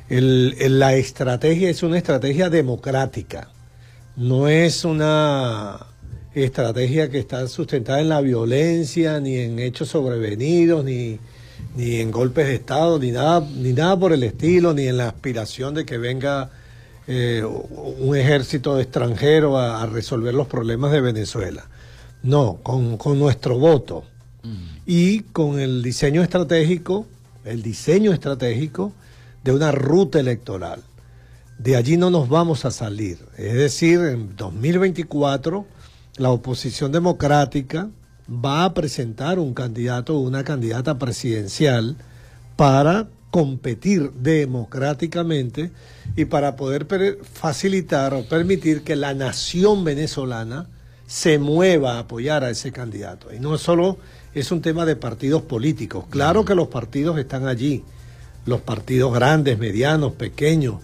la 0.09 0.95
estrategia 0.97 1.71
es 1.71 1.85
una 1.85 1.99
estrategia 1.99 2.51
democrática, 2.51 3.49
no 4.17 4.49
es 4.49 4.85
una 4.85 5.87
estrategia 6.35 7.09
que 7.09 7.21
está 7.21 7.47
sustentada 7.47 8.01
en 8.01 8.09
la 8.09 8.21
violencia, 8.23 9.21
ni 9.21 9.37
en 9.37 9.61
hechos 9.61 9.91
sobrevenidos, 9.91 10.85
ni, 10.85 11.21
en 11.77 12.11
golpes 12.11 12.49
de 12.49 12.57
Estado, 12.57 12.99
ni 12.99 13.13
nada, 13.13 13.41
ni 13.41 13.73
nada 13.73 13.97
por 13.97 14.13
el 14.13 14.25
estilo, 14.25 14.75
ni 14.75 14.89
en 14.89 14.97
la 14.97 15.11
aspiración 15.11 15.75
de 15.75 15.87
que 15.87 15.97
venga 15.97 16.51
eh, 17.07 17.45
un 17.45 18.17
ejército 18.17 18.81
extranjero 18.81 19.57
a 19.59 19.87
resolver 19.87 20.35
los 20.35 20.49
problemas 20.49 20.91
de 20.91 21.01
Venezuela. 21.01 21.65
No, 22.23 22.59
con, 22.63 22.99
nuestro 23.19 23.59
voto 23.59 24.05
mm. 24.43 24.79
y 24.87 25.21
con 25.21 25.61
el 25.61 25.83
diseño 25.83 26.23
estratégico, 26.23 27.07
el 27.45 27.63
diseño 27.63 28.13
estratégico 28.13 28.93
de 29.45 29.53
una 29.53 29.73
ruta 29.73 30.21
electoral. 30.21 30.83
De 31.59 31.77
allí 31.77 31.97
no 31.97 32.11
nos 32.11 32.29
vamos 32.29 32.65
a 32.65 32.71
salir. 32.71 33.19
Es 33.37 33.55
decir, 33.55 34.01
en 34.01 34.37
2024 34.37 35.67
la 36.17 36.31
oposición 36.31 36.93
democrática 36.93 37.89
va 38.29 38.65
a 38.65 38.75
presentar 38.75 39.39
un 39.39 39.55
candidato 39.55 40.17
o 40.17 40.21
una 40.21 40.45
candidata 40.45 40.99
presidencial 40.99 41.97
para 42.57 43.09
competir 43.31 44.11
democráticamente 44.13 45.71
y 46.17 46.25
para 46.25 46.57
poder 46.57 46.87
facilitar 47.33 48.15
o 48.15 48.25
permitir 48.25 48.83
que 48.83 48.97
la 48.97 49.15
nación 49.15 49.85
venezolana 49.85 50.67
se 51.09 51.39
mueva 51.39 51.95
a 51.95 52.01
apoyar 52.01 52.45
a 52.45 52.51
ese 52.51 52.71
candidato. 52.71 53.33
Y 53.33 53.41
no 53.41 53.57
solo 53.57 53.97
es 54.35 54.53
un 54.53 54.61
tema 54.61 54.85
de 54.85 54.95
partidos 54.95 55.41
políticos. 55.43 56.05
Claro 56.11 56.45
que 56.45 56.55
los 56.55 56.69
partidos 56.69 57.19
están 57.19 57.49
allí, 57.49 57.83
los 58.45 58.61
partidos 58.61 59.15
grandes, 59.15 59.59
medianos, 59.59 60.13
pequeños. 60.13 60.77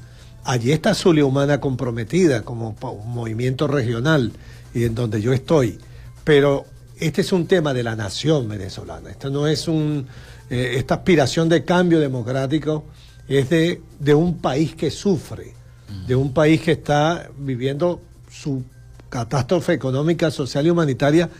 Allí 0.42 0.72
está 0.72 0.94
Zulia 0.94 1.26
Humana 1.26 1.60
comprometida 1.60 2.42
como 2.42 2.74
movimiento 3.04 3.66
regional 3.66 4.32
y 4.72 4.84
en 4.84 4.94
donde 4.94 5.20
yo 5.20 5.34
estoy. 5.34 5.78
Pero 6.24 6.64
este 6.98 7.20
es 7.20 7.30
un 7.30 7.46
tema 7.46 7.74
de 7.74 7.82
la 7.82 7.94
nación 7.94 8.48
venezolana. 8.48 9.10
Esto 9.10 9.28
no 9.28 9.46
es 9.46 9.68
un. 9.68 10.06
Eh, 10.48 10.76
esta 10.76 10.94
aspiración 10.94 11.50
de 11.50 11.64
cambio 11.64 12.00
democrático 12.00 12.84
es 13.28 13.50
de, 13.50 13.82
de 14.00 14.14
un 14.14 14.38
país 14.38 14.74
que 14.74 14.90
sufre, 14.90 15.52
de 16.06 16.16
un 16.16 16.32
país 16.32 16.62
que 16.62 16.72
está 16.72 17.28
viviendo 17.38 18.00
su 18.30 18.62
catástrofe 19.14 19.72
económica, 19.72 20.32
social 20.32 20.66
y 20.66 20.70
humanitaria 20.70 21.30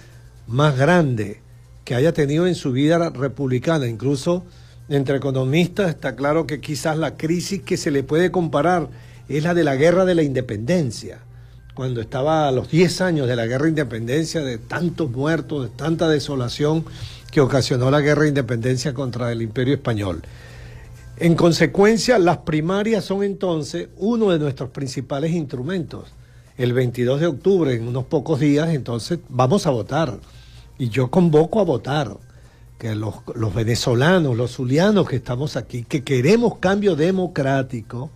más 0.46 0.78
grande 0.78 1.40
que 1.84 1.96
haya 1.96 2.12
tenido 2.12 2.46
en 2.46 2.54
su 2.54 2.70
vida 2.70 3.10
republicana. 3.10 3.88
Incluso 3.88 4.44
entre 4.88 5.16
economistas 5.16 5.88
está 5.88 6.14
claro 6.14 6.46
que 6.46 6.60
quizás 6.60 6.96
la 6.96 7.16
crisis 7.16 7.62
que 7.62 7.76
se 7.76 7.90
le 7.90 8.04
puede 8.04 8.30
comparar 8.30 8.90
es 9.28 9.42
la 9.42 9.54
de 9.54 9.64
la 9.64 9.74
guerra 9.74 10.04
de 10.04 10.14
la 10.14 10.22
independencia, 10.22 11.18
cuando 11.74 12.00
estaba 12.00 12.46
a 12.46 12.52
los 12.52 12.70
10 12.70 13.00
años 13.00 13.26
de 13.26 13.34
la 13.34 13.46
guerra 13.46 13.64
de 13.64 13.70
independencia, 13.70 14.42
de 14.42 14.58
tantos 14.58 15.10
muertos, 15.10 15.64
de 15.64 15.76
tanta 15.76 16.08
desolación 16.08 16.84
que 17.32 17.40
ocasionó 17.40 17.90
la 17.90 18.02
guerra 18.02 18.22
de 18.22 18.28
independencia 18.28 18.94
contra 18.94 19.32
el 19.32 19.42
imperio 19.42 19.74
español. 19.74 20.22
En 21.16 21.34
consecuencia, 21.34 22.20
las 22.20 22.38
primarias 22.38 23.04
son 23.04 23.24
entonces 23.24 23.88
uno 23.96 24.30
de 24.30 24.38
nuestros 24.38 24.70
principales 24.70 25.32
instrumentos 25.32 26.12
el 26.56 26.72
22 26.72 27.20
de 27.20 27.26
octubre, 27.26 27.74
en 27.74 27.88
unos 27.88 28.04
pocos 28.04 28.40
días, 28.40 28.70
entonces 28.70 29.18
vamos 29.28 29.66
a 29.66 29.70
votar. 29.70 30.18
Y 30.78 30.88
yo 30.88 31.10
convoco 31.10 31.60
a 31.60 31.64
votar 31.64 32.16
que 32.78 32.94
los, 32.94 33.14
los 33.34 33.54
venezolanos, 33.54 34.36
los 34.36 34.52
zulianos 34.52 35.08
que 35.08 35.16
estamos 35.16 35.56
aquí, 35.56 35.84
que 35.84 36.02
queremos 36.02 36.58
cambio 36.58 36.96
democrático, 36.96 38.10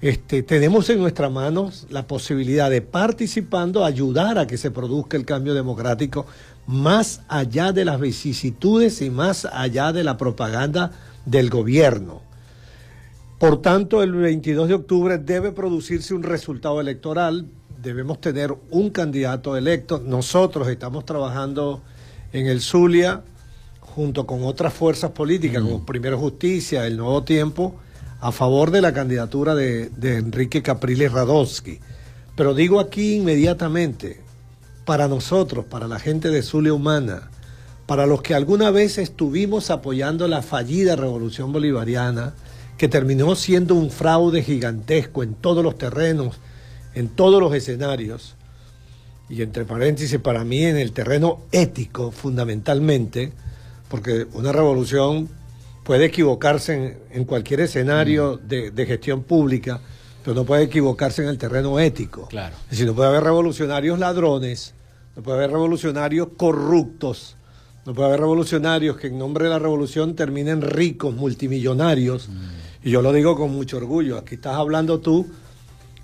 este, 0.00 0.42
tenemos 0.42 0.90
en 0.90 0.98
nuestras 0.98 1.32
manos 1.32 1.86
la 1.88 2.06
posibilidad 2.06 2.68
de 2.68 2.82
participando, 2.82 3.86
ayudar 3.86 4.38
a 4.38 4.46
que 4.46 4.58
se 4.58 4.70
produzca 4.70 5.16
el 5.16 5.24
cambio 5.24 5.54
democrático 5.54 6.26
más 6.66 7.22
allá 7.26 7.72
de 7.72 7.86
las 7.86 7.98
vicisitudes 7.98 9.00
y 9.00 9.08
más 9.08 9.46
allá 9.46 9.92
de 9.92 10.04
la 10.04 10.18
propaganda 10.18 10.92
del 11.24 11.48
gobierno. 11.48 12.20
Por 13.38 13.60
tanto, 13.60 14.02
el 14.02 14.12
22 14.12 14.68
de 14.68 14.74
octubre 14.74 15.18
debe 15.18 15.52
producirse 15.52 16.14
un 16.14 16.22
resultado 16.22 16.80
electoral, 16.80 17.46
debemos 17.82 18.20
tener 18.20 18.54
un 18.70 18.90
candidato 18.90 19.56
electo. 19.56 20.00
Nosotros 20.04 20.68
estamos 20.68 21.04
trabajando 21.04 21.82
en 22.32 22.46
el 22.46 22.60
Zulia 22.60 23.22
junto 23.80 24.26
con 24.26 24.44
otras 24.44 24.72
fuerzas 24.72 25.12
políticas, 25.12 25.62
como 25.62 25.84
Primero 25.84 26.18
Justicia, 26.18 26.86
el 26.86 26.96
Nuevo 26.96 27.22
Tiempo, 27.22 27.76
a 28.20 28.32
favor 28.32 28.70
de 28.70 28.80
la 28.80 28.92
candidatura 28.92 29.54
de, 29.54 29.90
Enrique 30.02 30.62
Capriles 30.62 31.12
Radowski. 31.12 31.78
Pero 32.34 32.54
digo 32.54 32.80
aquí 32.80 33.16
inmediatamente, 33.16 34.20
para 34.84 35.06
nosotros, 35.06 35.64
para 35.66 35.86
la 35.86 35.98
gente 35.98 36.30
de 36.30 36.42
Zulia 36.42 36.72
Humana, 36.72 37.30
para 37.86 38.06
los 38.06 38.22
que 38.22 38.34
alguna 38.34 38.70
vez 38.70 38.98
estuvimos 38.98 39.70
apoyando 39.70 40.26
la 40.26 40.42
fallida 40.42 40.96
revolución 40.96 41.52
bolivariana, 41.52 42.34
que 42.76 42.88
terminó 42.88 43.34
siendo 43.36 43.74
un 43.74 43.90
fraude 43.90 44.42
gigantesco 44.42 45.22
en 45.22 45.34
todos 45.34 45.62
los 45.62 45.78
terrenos, 45.78 46.38
en 46.94 47.08
todos 47.08 47.40
los 47.40 47.54
escenarios, 47.54 48.36
y 49.28 49.42
entre 49.42 49.64
paréntesis, 49.64 50.18
para 50.20 50.44
mí 50.44 50.64
en 50.64 50.76
el 50.76 50.92
terreno 50.92 51.40
ético 51.50 52.10
fundamentalmente, 52.10 53.32
porque 53.88 54.26
una 54.32 54.52
revolución 54.52 55.28
puede 55.82 56.06
equivocarse 56.06 56.98
en, 57.10 57.24
cualquier 57.24 57.60
escenario 57.60 58.40
mm. 58.42 58.74
de, 58.74 58.86
gestión 58.86 59.22
pública, 59.22 59.80
pero 60.22 60.34
no 60.34 60.44
puede 60.44 60.64
equivocarse 60.64 61.22
en 61.22 61.28
el 61.28 61.38
terreno 61.38 61.78
ético. 61.78 62.26
Claro. 62.28 62.54
Es 62.64 62.70
decir, 62.70 62.86
no 62.86 62.94
puede 62.94 63.08
haber 63.10 63.24
revolucionarios 63.24 63.98
ladrones, 63.98 64.74
no 65.16 65.22
puede 65.22 65.38
haber 65.38 65.52
revolucionarios 65.52 66.28
corruptos, 66.36 67.36
no 67.86 67.94
puede 67.94 68.08
haber 68.08 68.20
revolucionarios 68.20 68.96
que 68.96 69.08
en 69.08 69.18
nombre 69.18 69.44
de 69.44 69.50
la 69.50 69.58
revolución 69.58 70.16
terminen 70.16 70.62
ricos, 70.62 71.14
multimillonarios. 71.14 72.28
Mm. 72.28 72.63
Y 72.84 72.90
yo 72.90 73.00
lo 73.00 73.14
digo 73.14 73.34
con 73.34 73.50
mucho 73.50 73.78
orgullo. 73.78 74.18
Aquí 74.18 74.34
estás 74.34 74.56
hablando 74.56 75.00
tú 75.00 75.26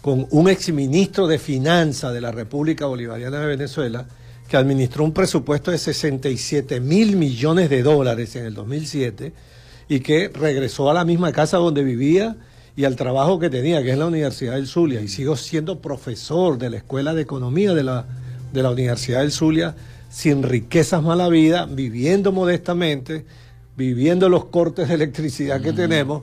con 0.01 0.27
un 0.31 0.49
exministro 0.49 1.27
de 1.27 1.39
Finanzas 1.39 2.15
de 2.15 2.23
la 2.23 2.33
República 2.33 2.87
Bolivariana 2.87 3.39
de 3.39 3.47
Venezuela 3.49 4.07
que 4.49 4.57
administró 4.57 5.05
un 5.05 5.13
presupuesto 5.13 5.71
de 5.71 5.77
67 5.77 6.81
mil 6.81 7.17
millones 7.17 7.69
de 7.69 7.83
dólares 7.83 8.35
en 8.37 8.47
el 8.47 8.55
2007 8.55 9.35
y 9.91 10.01
que 10.01 10.31
regresó 10.31 10.91
a 10.91 10.95
la 10.95 11.05
misma 11.05 11.33
casa 11.33 11.59
donde 11.59 11.85
vivía 11.85 12.39
y 12.75 12.85
al 12.85 12.97
trabajo 12.97 13.39
que 13.39 13.51
tenía, 13.51 13.83
que 13.83 13.91
es 13.91 13.99
la 13.99 14.07
Universidad 14.07 14.55
del 14.55 14.67
Zulia, 14.67 15.03
y 15.03 15.09
sigo 15.09 15.37
siendo 15.37 15.81
profesor 15.81 16.57
de 16.57 16.71
la 16.71 16.79
Escuela 16.79 17.13
de 17.13 17.21
Economía 17.21 17.75
de 17.75 17.83
la, 17.83 18.07
de 18.55 18.63
la 18.63 18.71
Universidad 18.71 19.21
del 19.21 19.33
Zulia, 19.33 19.77
sin 20.09 20.43
riquezas 20.43 21.03
mala 21.03 21.29
vida, 21.29 21.67
viviendo 21.67 22.33
modestamente, 22.33 23.27
viviendo 23.77 24.31
los 24.31 24.47
cortes 24.47 24.89
de 24.89 24.95
electricidad 24.95 25.61
que 25.61 25.75
tenemos, 25.75 26.23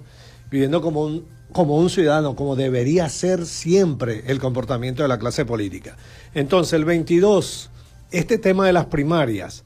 viviendo 0.50 0.82
como 0.82 1.04
un, 1.04 1.26
como 1.52 1.78
un 1.78 1.90
ciudadano, 1.90 2.36
como 2.36 2.56
debería 2.56 3.10
ser 3.10 3.46
siempre 3.46 4.24
el 4.28 4.40
comportamiento 4.40 5.04
de 5.04 5.10
la 5.10 5.20
clase 5.20 5.46
política. 5.46 5.98
Entonces, 6.34 6.74
el 6.74 6.86
22, 6.86 7.70
este 8.12 8.38
tema 8.38 8.66
de 8.66 8.74
las 8.74 8.86
primarias, 8.86 9.64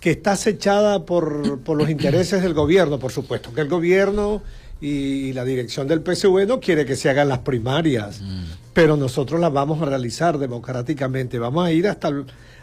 que 0.00 0.10
está 0.10 0.32
acechada 0.32 1.04
por, 1.06 1.60
por 1.60 1.78
los 1.78 1.88
intereses 1.88 2.42
del 2.42 2.54
gobierno, 2.54 2.98
por 2.98 3.10
supuesto, 3.10 3.52
que 3.54 3.62
el 3.62 3.68
gobierno 3.68 4.42
y 4.80 5.32
la 5.32 5.44
dirección 5.44 5.88
del 5.88 6.00
PSV 6.00 6.46
no 6.46 6.60
quiere 6.60 6.84
que 6.84 6.94
se 6.94 7.08
hagan 7.08 7.28
las 7.28 7.38
primarias, 7.38 8.20
mm. 8.20 8.44
pero 8.74 8.96
nosotros 8.96 9.40
las 9.40 9.52
vamos 9.52 9.80
a 9.80 9.86
realizar 9.86 10.36
democráticamente. 10.36 11.38
Vamos 11.38 11.66
a 11.66 11.72
ir 11.72 11.88
hasta 11.88 12.10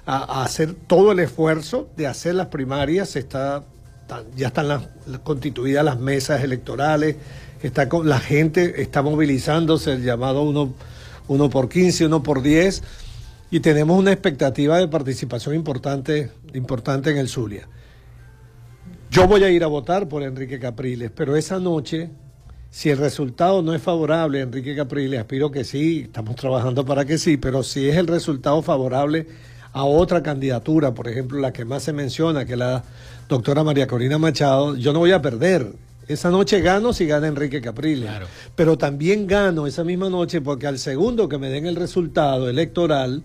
a, 0.06 0.44
hacer 0.44 0.76
todo 0.88 1.14
el 1.14 1.20
esfuerzo 1.20 1.90
de 1.98 2.08
hacer 2.08 2.36
las 2.36 2.48
primarias. 2.48 3.16
Está, 3.16 3.64
ya 4.36 4.48
están 4.48 4.68
las, 4.68 4.84
constituidas 5.24 5.84
las 5.84 6.00
mesas 6.00 6.44
electorales, 6.44 7.16
está 7.64 7.90
con, 7.90 8.08
la 8.08 8.20
gente 8.20 8.82
está 8.82 9.02
movilizándose, 9.02 9.94
el 9.94 10.04
llamado 10.04 10.44
uno, 10.44 10.74
uno 11.28 11.50
por 11.50 11.70
15, 11.70 12.06
uno 12.06 12.24
por 12.24 12.42
10 12.42 12.84
y 13.52 13.60
tenemos 13.60 14.00
una 14.00 14.14
expectativa 14.14 14.78
de 14.78 14.88
participación 14.88 15.56
importante, 15.56 16.32
importante 16.54 17.12
en 17.12 17.18
el 17.18 17.28
Zulia. 17.28 17.68
Yo 19.10 19.28
voy 19.28 19.44
a 19.44 19.50
ir 19.50 19.64
a 19.66 19.68
votar 19.68 20.08
por 20.08 20.24
Enrique 20.24 20.58
Capriles, 20.58 21.12
pero 21.14 21.36
esa 21.36 21.60
noche, 21.60 22.10
si 22.70 22.90
el 22.90 22.98
resultado 22.98 23.62
no 23.62 23.74
es 23.74 23.82
favorable 23.82 24.40
a 24.40 24.44
Enrique 24.44 24.74
Capriles, 24.74 25.20
aspiro 25.20 25.52
que 25.52 25.66
sí, 25.66 26.04
estamos 26.06 26.38
trabajando 26.38 26.86
para 26.86 27.04
que 27.04 27.18
sí, 27.18 27.36
pero 27.36 27.62
si 27.62 27.90
es 27.90 27.98
el 27.98 28.08
resultado 28.08 28.62
favorable 28.62 29.28
a 29.74 29.84
otra 29.84 30.24
candidatura, 30.24 30.94
por 30.94 31.10
ejemplo, 31.10 31.40
la 31.40 31.52
que 31.52 31.66
más 31.66 31.84
se 31.84 31.92
menciona, 31.92 32.46
que 32.46 32.56
la 32.56 32.86
doctora 33.28 33.66
María 33.66 33.86
Corina 33.88 34.18
Machado, 34.18 34.78
yo 34.78 34.94
no 34.94 35.00
voy 35.00 35.12
a 35.12 35.22
perder. 35.22 35.74
Esa 36.14 36.30
noche 36.30 36.62
gano 36.62 36.94
si 36.94 37.06
gana 37.06 37.28
Enrique 37.28 37.62
Capriles. 37.62 38.10
Pero 38.56 38.78
también 38.78 39.28
gano 39.28 39.68
esa 39.68 39.84
misma 39.84 40.10
noche 40.10 40.42
porque 40.42 40.68
al 40.68 40.80
segundo 40.80 41.30
que 41.30 41.38
me 41.38 41.50
den 41.50 41.66
el 41.66 41.76
resultado 41.76 42.50
electoral, 42.50 43.24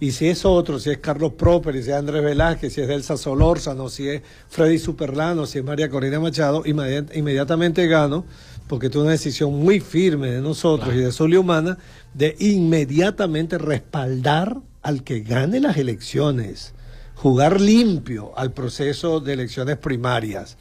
y 0.00 0.10
si 0.10 0.26
es 0.26 0.44
otro, 0.44 0.80
si 0.80 0.90
es 0.90 0.98
Carlos 0.98 1.34
Proper, 1.34 1.74
si 1.74 1.90
es 1.90 1.96
Andrés 1.96 2.24
Velázquez, 2.24 2.72
si 2.72 2.80
es 2.80 2.88
Delsa 2.88 3.16
Solórzano, 3.16 3.88
si 3.88 4.08
es 4.08 4.22
Freddy 4.48 4.78
Superlano, 4.78 5.46
si 5.46 5.58
es 5.58 5.64
María 5.64 5.88
Corina 5.88 6.18
Machado, 6.18 6.64
inmediatamente 6.66 7.86
gano, 7.86 8.24
porque 8.66 8.88
es 8.88 8.96
una 8.96 9.12
decisión 9.12 9.54
muy 9.54 9.78
firme 9.78 10.32
de 10.32 10.40
nosotros 10.40 10.92
y 10.92 10.98
de 10.98 11.12
Zulia 11.12 11.38
Humana 11.38 11.78
de 12.14 12.34
inmediatamente 12.40 13.58
respaldar 13.58 14.58
al 14.82 15.04
que 15.04 15.20
gane 15.20 15.60
las 15.60 15.76
elecciones, 15.76 16.74
jugar 17.14 17.60
limpio 17.60 18.32
al 18.36 18.52
proceso 18.52 19.20
de 19.20 19.34
elecciones 19.34 19.76
primarias. 19.76 20.56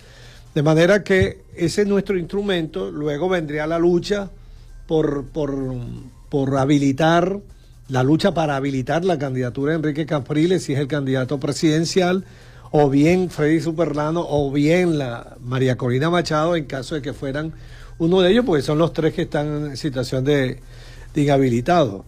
De 0.54 0.64
manera 0.64 1.04
que 1.04 1.44
ese 1.56 1.84
es 1.84 1.88
nuestro 1.88 2.18
instrumento, 2.18 2.92
luego 2.92 3.30
vendría 3.30 3.68
la 3.68 3.80
lucha 3.80 4.30
por, 4.88 5.26
por, 5.28 5.54
por 6.30 6.58
habilitar 6.58 7.40
la 7.92 8.04
lucha 8.04 8.34
para 8.34 8.56
habilitar 8.56 9.04
la 9.04 9.20
candidatura 9.20 9.72
de 9.72 9.80
Enrique 9.80 10.06
Capriles 10.06 10.64
si 10.64 10.72
es 10.72 10.80
el 10.80 10.88
candidato 10.88 11.42
presidencial, 11.42 12.24
o 12.72 12.90
bien 12.90 13.30
Freddy 13.30 13.60
Superlano, 13.60 14.26
o 14.28 14.50
bien 14.50 14.98
la 14.98 15.36
María 15.42 15.76
Corina 15.76 16.10
Machado, 16.10 16.56
en 16.56 16.66
caso 16.66 16.96
de 16.96 17.02
que 17.02 17.12
fueran 17.12 17.52
uno 17.98 18.22
de 18.22 18.32
ellos, 18.32 18.46
porque 18.46 18.62
son 18.62 18.78
los 18.78 18.94
tres 18.94 19.14
que 19.14 19.24
están 19.24 19.72
en 19.72 19.78
situación 19.78 20.24
de, 20.24 20.62
inhabilitado. 21.16 22.06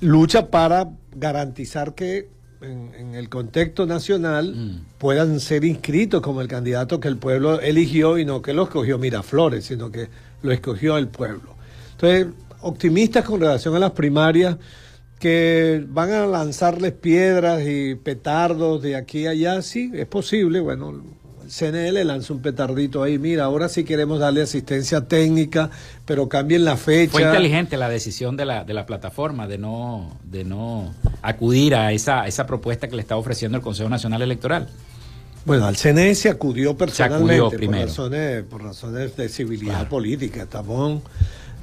Lucha 0.00 0.50
para 0.50 0.88
garantizar 1.14 1.94
que 1.94 2.30
en, 2.64 3.14
el 3.14 3.28
contexto 3.28 3.86
nacional 3.86 4.54
mm. 4.54 4.98
puedan 4.98 5.40
ser 5.40 5.64
inscritos 5.64 6.20
como 6.20 6.40
el 6.40 6.48
candidato 6.48 7.00
que 7.00 7.08
el 7.08 7.16
pueblo 7.16 7.60
eligió 7.60 8.18
y 8.18 8.24
no 8.24 8.42
que 8.42 8.52
lo 8.52 8.64
escogió 8.64 8.98
Miraflores, 8.98 9.64
sino 9.66 9.90
que 9.90 10.08
lo 10.42 10.52
escogió 10.52 10.96
el 10.96 11.08
pueblo. 11.08 11.54
Entonces, 11.92 12.26
optimistas 12.60 13.24
con 13.24 13.40
relación 13.40 13.76
a 13.76 13.78
las 13.78 13.92
primarias 13.92 14.56
que 15.18 15.84
van 15.88 16.12
a 16.12 16.26
lanzarles 16.26 16.92
piedras 16.92 17.62
y 17.66 17.94
petardos 17.94 18.82
de 18.82 18.96
aquí 18.96 19.26
a 19.26 19.30
allá, 19.30 19.62
sí, 19.62 19.90
es 19.94 20.06
posible. 20.06 20.60
Bueno, 20.60 21.02
CNL 21.48 22.06
lanza 22.06 22.32
un 22.32 22.40
petardito 22.40 23.02
ahí, 23.02 23.18
mira, 23.18 23.44
ahora 23.44 23.68
sí 23.68 23.84
queremos 23.84 24.18
darle 24.18 24.42
asistencia 24.42 25.02
técnica, 25.02 25.70
pero 26.04 26.28
cambien 26.28 26.64
la 26.64 26.76
fecha. 26.76 27.12
Fue 27.12 27.22
inteligente 27.22 27.76
la 27.76 27.88
decisión 27.88 28.36
de 28.36 28.44
la, 28.44 28.64
de 28.64 28.74
la 28.74 28.86
plataforma 28.86 29.46
de 29.46 29.58
no, 29.58 30.18
de 30.24 30.44
no 30.44 30.94
acudir 31.22 31.74
a 31.74 31.92
esa, 31.92 32.26
esa 32.26 32.46
propuesta 32.46 32.88
que 32.88 32.96
le 32.96 33.02
está 33.02 33.16
ofreciendo 33.16 33.58
el 33.58 33.62
Consejo 33.62 33.88
Nacional 33.88 34.22
Electoral. 34.22 34.68
Bueno, 35.44 35.66
al 35.66 35.76
CNE 35.76 36.14
se 36.14 36.30
acudió 36.30 36.76
personalmente 36.76 37.58
por, 37.66 37.76
razones, 37.76 38.42
por 38.44 38.62
razones 38.62 39.14
de 39.16 39.28
civilidad 39.28 39.88
política, 39.88 40.44
estamos 40.44 41.02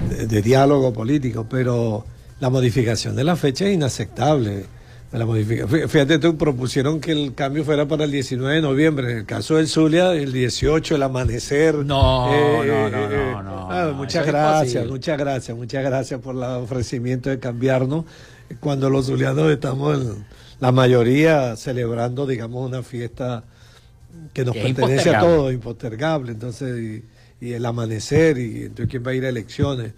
de 0.10 0.42
diálogo 0.42 0.94
político, 0.94 1.48
pero 1.50 2.06
la 2.40 2.50
modificación 2.50 3.16
de 3.16 3.24
la 3.24 3.36
fecha 3.36 3.66
es 3.66 3.74
inaceptable. 3.74 4.66
La 5.12 5.28
Fíjate, 5.28 6.20
tú 6.20 6.38
propusieron 6.38 7.02
que 7.02 7.12
el 7.12 7.34
cambio 7.36 7.66
fuera 7.66 7.86
para 7.86 8.06
el 8.06 8.12
19 8.12 8.56
de 8.56 8.62
noviembre. 8.62 9.12
En 9.12 9.18
el 9.20 9.26
caso 9.26 9.58
del 9.58 9.68
Zulia, 9.68 10.14
el 10.14 10.32
18, 10.32 10.96
el 10.96 11.04
amanecer. 11.04 11.76
No, 11.76 12.34
eh, 12.34 12.66
no, 12.66 12.90
no, 12.90 13.12
eh, 13.12 13.36
no, 13.44 13.72
ah, 13.72 13.92
muchas 13.94 14.26
gracias, 14.26 14.88
muchas 14.88 15.18
gracias, 15.18 15.58
muchas 15.58 15.84
gracias 15.84 16.22
por 16.22 16.34
el 16.36 16.44
ofrecimiento 16.44 17.30
de 17.30 17.40
cambiarnos. 17.40 18.06
Cuando 18.62 18.90
los 18.90 19.08
zulianos 19.08 19.52
estamos, 19.52 20.00
la 20.62 20.72
mayoría, 20.72 21.58
celebrando, 21.58 22.26
digamos, 22.26 22.66
una 22.66 22.82
fiesta 22.82 23.44
que 24.32 24.46
nos 24.46 24.56
pertenece 24.56 25.14
a 25.14 25.20
todos, 25.20 25.52
impostergable. 25.52 26.32
Entonces, 26.32 27.04
y, 27.42 27.46
y, 27.46 27.52
el 27.52 27.66
amanecer, 27.66 28.38
y 28.38 28.64
entonces 28.64 28.88
quién 28.88 29.06
va 29.06 29.12
a 29.12 29.16
ir 29.16 29.26
a 29.26 29.30
elecciones. 29.30 29.92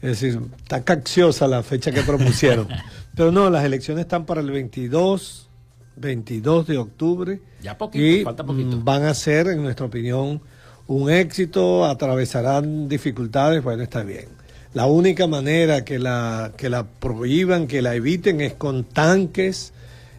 Es 0.00 0.20
decir, 0.20 0.40
está 0.58 0.84
cacciosa 0.84 1.48
la 1.48 1.64
fecha 1.64 1.90
que 1.90 2.02
propusieron. 2.02 2.68
Pero 3.14 3.30
no, 3.30 3.50
las 3.50 3.64
elecciones 3.64 4.02
están 4.02 4.24
para 4.24 4.40
el 4.40 4.50
22, 4.50 5.48
22 5.96 6.66
de 6.66 6.78
octubre. 6.78 7.40
Ya 7.62 7.76
poquito, 7.76 8.04
y 8.04 8.24
falta 8.24 8.44
poquito. 8.44 8.80
Van 8.82 9.04
a 9.04 9.14
ser, 9.14 9.48
en 9.48 9.62
nuestra 9.62 9.86
opinión, 9.86 10.40
un 10.86 11.10
éxito, 11.10 11.84
atravesarán 11.84 12.88
dificultades, 12.88 13.62
bueno, 13.62 13.82
está 13.82 14.02
bien. 14.02 14.26
La 14.74 14.86
única 14.86 15.26
manera 15.26 15.84
que 15.84 15.98
la, 15.98 16.52
que 16.56 16.70
la 16.70 16.84
prohíban, 16.84 17.66
que 17.66 17.82
la 17.82 17.94
eviten, 17.94 18.40
es 18.40 18.54
con 18.54 18.84
tanques, 18.84 19.74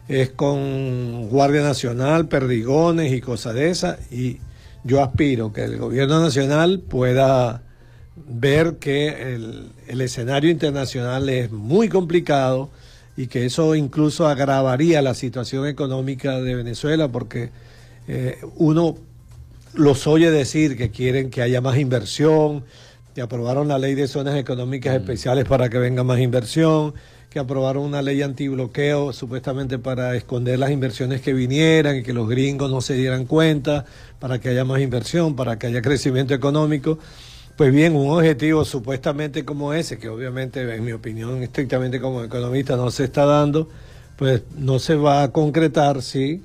es 0.06 0.30
con 0.30 1.28
Guardia 1.28 1.62
Nacional, 1.62 2.28
perdigones 2.28 3.12
y 3.12 3.20
cosas 3.20 3.54
de 3.54 3.70
esas. 3.70 4.12
Y 4.12 4.38
yo 4.84 5.02
aspiro 5.02 5.52
que 5.52 5.64
el 5.64 5.78
gobierno 5.78 6.20
nacional 6.20 6.78
pueda 6.78 7.62
ver 8.14 8.76
que 8.76 9.34
el, 9.34 9.72
el 9.88 10.00
escenario 10.00 10.50
internacional 10.50 11.28
es 11.28 11.50
muy 11.50 11.88
complicado 11.88 12.70
y 13.16 13.26
que 13.28 13.44
eso 13.46 13.74
incluso 13.74 14.26
agravaría 14.26 15.02
la 15.02 15.14
situación 15.14 15.66
económica 15.66 16.40
de 16.40 16.54
Venezuela 16.54 17.08
porque 17.08 17.50
eh, 18.08 18.38
uno 18.56 18.96
los 19.74 20.06
oye 20.06 20.30
decir 20.30 20.76
que 20.76 20.90
quieren 20.90 21.30
que 21.30 21.42
haya 21.42 21.60
más 21.60 21.78
inversión, 21.78 22.64
que 23.14 23.22
aprobaron 23.22 23.68
la 23.68 23.78
ley 23.78 23.94
de 23.94 24.08
zonas 24.08 24.36
económicas 24.36 24.94
mm. 24.94 24.96
especiales 24.96 25.44
para 25.44 25.68
que 25.68 25.78
venga 25.78 26.02
más 26.02 26.18
inversión, 26.18 26.94
que 27.30 27.38
aprobaron 27.38 27.84
una 27.84 28.02
ley 28.02 28.22
antibloqueo 28.22 29.12
supuestamente 29.12 29.78
para 29.78 30.14
esconder 30.14 30.58
las 30.58 30.70
inversiones 30.70 31.20
que 31.20 31.32
vinieran 31.32 31.96
y 31.96 32.02
que 32.02 32.12
los 32.12 32.28
gringos 32.28 32.70
no 32.70 32.80
se 32.80 32.94
dieran 32.94 33.24
cuenta, 33.24 33.84
para 34.20 34.40
que 34.40 34.50
haya 34.50 34.64
más 34.64 34.80
inversión, 34.80 35.34
para 35.34 35.58
que 35.58 35.66
haya 35.66 35.82
crecimiento 35.82 36.34
económico. 36.34 36.98
Pues 37.56 37.72
bien, 37.72 37.94
un 37.94 38.10
objetivo 38.10 38.64
supuestamente 38.64 39.44
como 39.44 39.72
ese, 39.74 39.96
que 39.96 40.08
obviamente 40.08 40.74
en 40.74 40.84
mi 40.84 40.90
opinión 40.90 41.40
estrictamente 41.40 42.00
como 42.00 42.24
economista 42.24 42.76
no 42.76 42.90
se 42.90 43.04
está 43.04 43.26
dando, 43.26 43.68
pues 44.16 44.42
no 44.56 44.80
se 44.80 44.96
va 44.96 45.22
a 45.22 45.30
concretar 45.30 46.02
si 46.02 46.42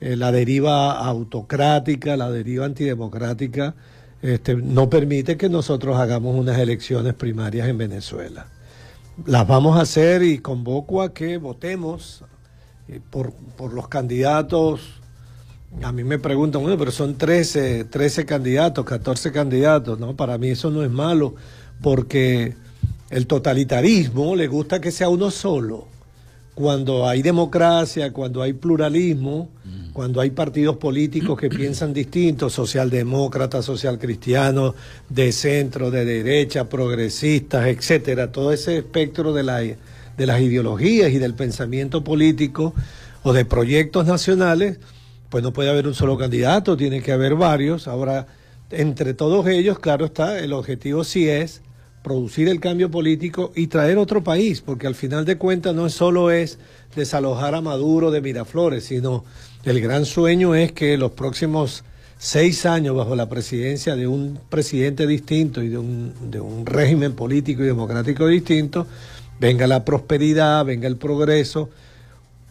eh, 0.00 0.16
la 0.16 0.32
deriva 0.32 0.98
autocrática, 0.98 2.16
la 2.16 2.32
deriva 2.32 2.66
antidemocrática, 2.66 3.76
este, 4.22 4.56
no 4.56 4.90
permite 4.90 5.36
que 5.36 5.48
nosotros 5.48 5.96
hagamos 5.98 6.34
unas 6.34 6.58
elecciones 6.58 7.14
primarias 7.14 7.68
en 7.68 7.78
Venezuela. 7.78 8.48
Las 9.26 9.46
vamos 9.46 9.78
a 9.78 9.82
hacer 9.82 10.24
y 10.24 10.38
convoco 10.38 11.00
a 11.00 11.14
que 11.14 11.36
votemos 11.38 12.24
eh, 12.88 13.00
por, 13.08 13.32
por 13.56 13.72
los 13.72 13.86
candidatos 13.86 14.99
a 15.82 15.92
mí 15.92 16.04
me 16.04 16.18
preguntan, 16.18 16.62
bueno, 16.62 16.76
pero 16.76 16.90
son 16.90 17.16
13, 17.16 17.84
13 17.84 18.26
candidatos, 18.26 18.84
14 18.84 19.32
candidatos, 19.32 19.98
¿no? 19.98 20.16
Para 20.16 20.36
mí 20.36 20.48
eso 20.48 20.70
no 20.70 20.82
es 20.82 20.90
malo, 20.90 21.34
porque 21.80 22.54
el 23.10 23.26
totalitarismo 23.26 24.36
le 24.36 24.46
gusta 24.48 24.80
que 24.80 24.90
sea 24.90 25.08
uno 25.08 25.30
solo. 25.30 25.88
Cuando 26.54 27.08
hay 27.08 27.22
democracia, 27.22 28.12
cuando 28.12 28.42
hay 28.42 28.52
pluralismo, 28.52 29.48
mm. 29.64 29.92
cuando 29.92 30.20
hay 30.20 30.30
partidos 30.30 30.76
políticos 30.76 31.38
que 31.38 31.48
piensan 31.50 31.94
distintos, 31.94 32.52
socialdemócratas, 32.52 33.64
socialcristianos, 33.64 34.74
de 35.08 35.32
centro, 35.32 35.90
de 35.90 36.04
derecha, 36.04 36.68
progresistas, 36.68 37.66
etcétera, 37.68 38.32
todo 38.32 38.52
ese 38.52 38.76
espectro 38.76 39.32
de, 39.32 39.44
la, 39.44 39.60
de 39.60 40.26
las 40.26 40.40
ideologías 40.40 41.10
y 41.12 41.18
del 41.18 41.34
pensamiento 41.34 42.04
político 42.04 42.74
o 43.22 43.32
de 43.32 43.44
proyectos 43.44 44.06
nacionales, 44.06 44.78
pues 45.30 45.44
no 45.44 45.52
puede 45.52 45.70
haber 45.70 45.86
un 45.86 45.94
solo 45.94 46.18
candidato, 46.18 46.76
tiene 46.76 47.00
que 47.02 47.12
haber 47.12 47.36
varios. 47.36 47.86
Ahora, 47.86 48.26
entre 48.70 49.14
todos 49.14 49.46
ellos, 49.46 49.78
claro 49.78 50.04
está, 50.04 50.40
el 50.40 50.52
objetivo 50.52 51.04
sí 51.04 51.28
es 51.28 51.62
producir 52.02 52.48
el 52.48 52.60
cambio 52.60 52.90
político 52.90 53.52
y 53.54 53.68
traer 53.68 53.96
otro 53.98 54.24
país, 54.24 54.60
porque 54.60 54.86
al 54.86 54.94
final 54.94 55.24
de 55.24 55.38
cuentas 55.38 55.74
no 55.74 55.88
solo 55.88 56.30
es 56.30 56.58
desalojar 56.96 57.54
a 57.54 57.60
Maduro 57.60 58.10
de 58.10 58.20
Miraflores, 58.20 58.84
sino 58.84 59.24
el 59.64 59.80
gran 59.80 60.04
sueño 60.04 60.54
es 60.54 60.72
que 60.72 60.96
los 60.96 61.12
próximos 61.12 61.84
seis 62.18 62.66
años 62.66 62.96
bajo 62.96 63.14
la 63.14 63.28
presidencia 63.28 63.96
de 63.96 64.06
un 64.06 64.38
presidente 64.48 65.06
distinto 65.06 65.62
y 65.62 65.68
de 65.68 65.78
un, 65.78 66.30
de 66.30 66.40
un 66.40 66.66
régimen 66.66 67.12
político 67.14 67.62
y 67.62 67.66
democrático 67.66 68.26
distinto, 68.26 68.86
venga 69.38 69.66
la 69.66 69.84
prosperidad, 69.84 70.64
venga 70.64 70.88
el 70.88 70.96
progreso, 70.96 71.70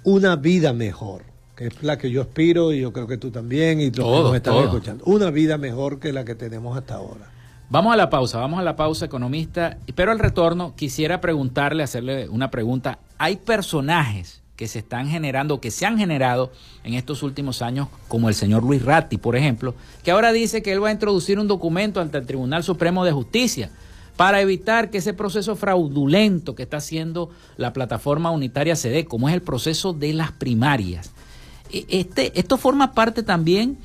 una 0.04 0.36
vida 0.36 0.74
mejor 0.74 1.29
que 1.60 1.67
es 1.67 1.84
la 1.84 1.98
que 1.98 2.10
yo 2.10 2.22
aspiro 2.22 2.72
y 2.72 2.80
yo 2.80 2.93
creo 2.93 3.06
que 3.06 3.17
tú 3.17 3.32
también 3.32 3.82
y 3.82 3.91
todos 3.91 4.24
nos 4.24 4.34
están 4.34 4.56
escuchando. 4.63 5.04
Una 5.04 5.30
vida 5.30 5.58
mejor 5.58 6.00
que 6.00 6.13
la 6.13 6.24
que 6.24 6.34
tenemos 6.34 6.78
hasta 6.78 6.95
ahora. 6.95 7.30
Vamos 7.69 7.93
a 7.93 7.98
la 7.98 8.10
pausa, 8.10 8.38
vamos 8.38 8.62
a 8.62 8.63
la 8.63 8.78
pausa, 8.78 9.04
economista. 9.04 9.78
Pero 9.93 10.13
al 10.13 10.19
retorno 10.19 10.74
quisiera 10.78 11.19
preguntarle, 11.19 11.84
hacerle 11.84 12.30
una 12.30 12.50
pregunta. 12.50 13.00
¿Hay 13.17 13.36
personajes 13.36 14.41
que 14.56 14.69
se 14.69 14.80
están 14.80 15.10
generando, 15.10 15.60
que 15.60 15.69
se 15.69 15.86
han 15.86 15.98
generado 15.98 16.50
en 16.86 16.93
estos 16.93 17.24
últimos 17.24 17.62
años, 17.62 17.89
como 18.08 18.30
el 18.30 18.36
señor 18.36 18.63
Luis 18.63 18.82
Ratti, 18.82 19.17
por 19.17 19.36
ejemplo, 19.36 19.76
que 20.02 20.12
ahora 20.12 20.32
dice 20.32 20.63
que 20.63 20.72
él 20.72 20.82
va 20.82 20.88
a 20.88 20.93
introducir 20.93 21.39
un 21.39 21.50
documento 21.50 22.00
ante 22.00 22.17
el 22.19 22.26
Tribunal 22.26 22.63
Supremo 22.63 23.04
de 23.04 23.12
Justicia 23.12 23.69
para 24.15 24.39
evitar 24.39 24.91
que 24.91 25.00
ese 25.00 25.13
proceso 25.13 25.58
fraudulento 25.58 26.56
que 26.56 26.63
está 26.63 26.78
haciendo 26.78 27.30
la 27.58 27.74
plataforma 27.74 28.32
unitaria 28.32 28.78
CD, 28.78 29.04
como 29.04 29.28
es 29.28 29.36
el 29.36 29.41
proceso 29.41 29.91
de 29.91 30.13
las 30.13 30.32
primarias, 30.32 31.12
este, 31.71 32.38
esto 32.39 32.58
forma 32.58 32.93
parte 32.93 33.23
también 33.23 33.77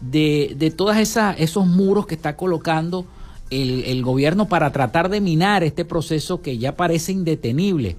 de, 0.00 0.54
de 0.56 0.70
todos 0.70 0.96
esos 0.96 1.66
muros 1.66 2.06
que 2.06 2.14
está 2.14 2.36
colocando 2.36 3.06
el, 3.52 4.02
gobierno 4.02 4.48
para 4.48 4.72
tratar 4.72 5.08
de 5.08 5.20
minar 5.20 5.62
este 5.62 5.84
proceso 5.84 6.40
que 6.40 6.58
ya 6.58 6.74
parece 6.74 7.12
indetenible 7.12 7.96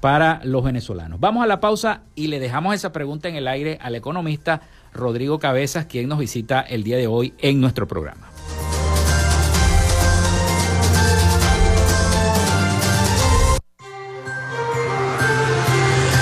para 0.00 0.40
los 0.44 0.64
venezolanos. 0.64 1.20
Vamos 1.20 1.44
a 1.44 1.46
la 1.46 1.60
pausa 1.60 2.02
y 2.14 2.26
le 2.26 2.40
dejamos 2.40 2.74
esa 2.74 2.92
pregunta 2.92 3.28
en 3.28 3.36
el 3.36 3.48
aire 3.48 3.78
al 3.80 3.94
economista 3.94 4.62
Rodrigo 4.92 5.38
Cabezas, 5.38 5.86
quien 5.86 6.08
nos 6.08 6.18
visita 6.18 6.60
el 6.60 6.82
día 6.82 6.96
de 6.96 7.06
hoy 7.06 7.34
en 7.38 7.60
nuestro 7.60 7.86
programa. 7.86 8.35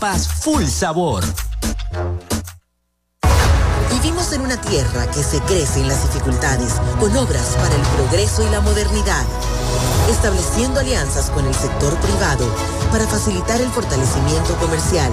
arepas 0.00 0.28
full 0.28 0.64
sabor. 0.64 1.22
Vivimos 3.92 4.32
en 4.32 4.40
una 4.42 4.60
tierra 4.60 5.06
que 5.10 5.22
se 5.22 5.40
crece 5.42 5.80
en 5.80 5.88
las 5.88 6.02
dificultades, 6.02 6.74
con 6.98 7.14
obras 7.16 7.56
para 7.56 7.74
el 7.74 7.82
progreso 7.82 8.46
y 8.46 8.50
la 8.50 8.60
modernidad 8.60 9.24
estableciendo 10.10 10.80
alianzas 10.80 11.30
con 11.30 11.46
el 11.46 11.54
sector 11.54 11.94
privado 11.98 12.44
para 12.90 13.06
facilitar 13.06 13.60
el 13.60 13.68
fortalecimiento 13.68 14.56
comercial, 14.56 15.12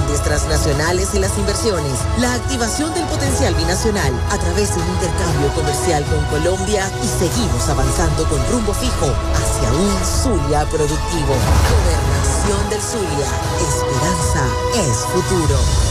transnacionales 0.23 1.13
y 1.13 1.19
las 1.19 1.37
inversiones, 1.37 1.93
la 2.19 2.33
activación 2.33 2.93
del 2.93 3.05
potencial 3.05 3.53
binacional 3.55 4.13
a 4.29 4.37
través 4.37 4.75
de 4.75 4.81
un 4.81 4.89
intercambio 4.89 5.47
comercial 5.53 6.03
con 6.05 6.23
Colombia 6.25 6.89
y 7.03 7.07
seguimos 7.07 7.69
avanzando 7.69 8.27
con 8.29 8.39
rumbo 8.51 8.73
fijo 8.73 9.07
hacia 9.35 9.71
un 9.71 9.91
Zulia 10.03 10.65
productivo. 10.65 11.35
Gobernación 11.71 12.69
del 12.69 12.81
Zulia. 12.81 13.27
Esperanza 13.59 14.45
es 14.75 14.97
futuro. 15.13 15.90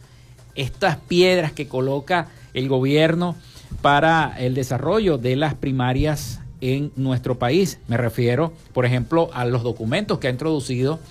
estas 0.55 0.95
piedras 0.95 1.51
que 1.51 1.67
coloca 1.67 2.29
el 2.53 2.69
gobierno 2.69 3.35
para 3.81 4.35
el 4.39 4.53
desarrollo 4.53 5.17
de 5.17 5.35
las 5.35 5.53
primarias 5.53 6.39
en 6.61 6.93
nuestro 6.95 7.37
país. 7.37 7.77
Me 7.89 7.97
refiero, 7.97 8.53
por 8.71 8.85
ejemplo, 8.85 9.29
a 9.33 9.43
los 9.43 9.63
documentos 9.63 10.19
que 10.19 10.29
ha 10.29 10.31
introducido 10.31 11.01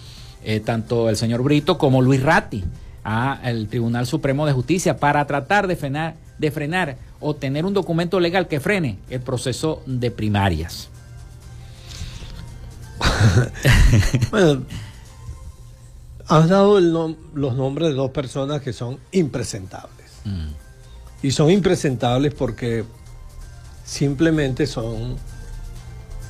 eh, 0.44 0.60
tanto 0.60 1.10
el 1.10 1.16
señor 1.18 1.42
Brito 1.42 1.76
como 1.76 2.00
Luis 2.00 2.22
Ratti 2.22 2.64
al 3.04 3.68
Tribunal 3.68 4.06
Supremo 4.06 4.46
de 4.46 4.52
Justicia 4.52 4.96
para 4.96 5.26
tratar 5.26 5.66
de 5.66 5.76
frenar, 5.76 6.14
de 6.38 6.50
frenar 6.50 7.09
o 7.20 7.34
tener 7.34 7.64
un 7.64 7.74
documento 7.74 8.18
legal 8.18 8.48
que 8.48 8.60
frene 8.60 8.98
el 9.10 9.20
proceso 9.20 9.82
de 9.86 10.10
primarias. 10.10 10.88
bueno, 14.30 14.62
has 16.26 16.48
dado 16.48 16.80
los 16.80 17.56
nombres 17.56 17.88
de 17.88 17.94
dos 17.94 18.10
personas 18.10 18.62
que 18.62 18.72
son 18.72 18.98
impresentables. 19.12 20.06
Mm. 20.24 20.48
Y 21.22 21.30
son 21.32 21.50
impresentables 21.50 22.32
porque 22.34 22.84
simplemente 23.84 24.66
son 24.66 25.16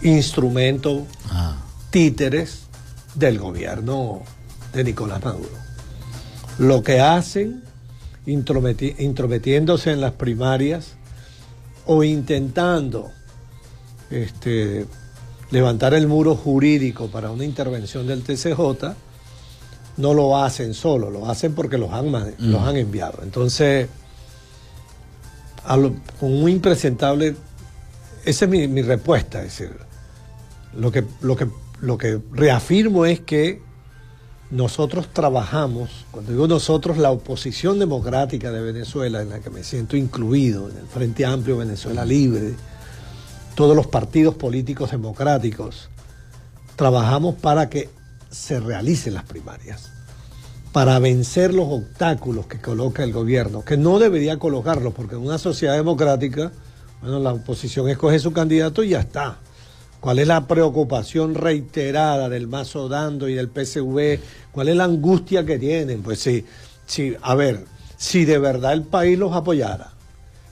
instrumentos, 0.02 1.02
ah. 1.30 1.56
títeres 1.90 2.62
del 3.14 3.38
gobierno 3.38 4.22
de 4.72 4.84
Nicolás 4.84 5.22
Maduro. 5.22 5.50
Lo 6.58 6.82
que 6.82 7.00
hacen 7.00 7.62
intrometiéndose 8.26 9.92
en 9.92 10.00
las 10.00 10.12
primarias 10.12 10.94
o 11.86 12.04
intentando 12.04 13.10
este, 14.10 14.86
levantar 15.50 15.94
el 15.94 16.06
muro 16.06 16.36
jurídico 16.36 17.08
para 17.08 17.30
una 17.30 17.44
intervención 17.44 18.06
del 18.06 18.22
TCJ, 18.22 18.94
no 19.96 20.14
lo 20.14 20.42
hacen 20.42 20.74
solo, 20.74 21.10
lo 21.10 21.28
hacen 21.28 21.54
porque 21.54 21.78
los 21.78 21.92
han, 21.92 22.12
los 22.12 22.62
mm. 22.62 22.64
han 22.64 22.76
enviado. 22.76 23.20
Entonces, 23.22 23.88
con 26.18 26.32
un 26.32 26.48
impresentable, 26.48 27.36
esa 28.24 28.44
es 28.44 28.50
mi, 28.50 28.82
respuesta, 28.82 29.42
es 29.42 29.58
decir, 29.58 29.76
lo 30.74 30.90
que, 30.90 31.04
lo, 31.20 31.36
que, 31.36 31.48
lo 31.80 31.98
que 31.98 32.20
reafirmo 32.32 33.06
es 33.06 33.20
que 33.20 33.62
nosotros 34.50 35.08
trabajamos, 35.12 36.06
cuando 36.10 36.32
digo 36.32 36.48
nosotros, 36.48 36.98
la 36.98 37.10
oposición 37.10 37.78
democrática 37.78 38.50
de 38.50 38.60
Venezuela, 38.60 39.22
en 39.22 39.30
la 39.30 39.40
que 39.40 39.50
me 39.50 39.62
siento 39.62 39.96
incluido, 39.96 40.68
en 40.68 40.76
el 40.76 40.86
Frente 40.86 41.24
Amplio 41.24 41.58
Venezuela 41.58 42.04
Libre, 42.04 42.54
todos 43.54 43.76
los 43.76 43.86
partidos 43.86 44.34
políticos 44.34 44.90
democráticos, 44.90 45.88
trabajamos 46.74 47.36
para 47.36 47.68
que 47.68 47.90
se 48.30 48.58
realicen 48.58 49.14
las 49.14 49.24
primarias, 49.24 49.90
para 50.72 50.98
vencer 50.98 51.54
los 51.54 51.68
obstáculos 51.68 52.46
que 52.46 52.60
coloca 52.60 53.04
el 53.04 53.12
gobierno, 53.12 53.64
que 53.64 53.76
no 53.76 53.98
debería 54.00 54.38
colocarlos, 54.38 54.94
porque 54.94 55.14
en 55.14 55.22
una 55.22 55.38
sociedad 55.38 55.74
democrática, 55.74 56.50
bueno, 57.00 57.20
la 57.20 57.32
oposición 57.32 57.88
escoge 57.88 58.18
su 58.18 58.32
candidato 58.32 58.82
y 58.82 58.90
ya 58.90 59.00
está. 59.00 59.38
¿Cuál 60.00 60.18
es 60.18 60.26
la 60.26 60.46
preocupación 60.46 61.34
reiterada 61.34 62.30
del 62.30 62.48
Mazo 62.48 62.88
Dando 62.88 63.28
y 63.28 63.34
del 63.34 63.50
PSV? 63.50 64.18
¿Cuál 64.50 64.70
es 64.70 64.76
la 64.76 64.84
angustia 64.84 65.44
que 65.44 65.58
tienen? 65.58 66.02
Pues 66.02 66.20
sí, 66.20 66.46
sí, 66.86 67.14
a 67.20 67.34
ver, 67.34 67.66
si 67.98 68.24
de 68.24 68.38
verdad 68.38 68.72
el 68.72 68.84
país 68.84 69.18
los 69.18 69.34
apoyara, 69.34 69.92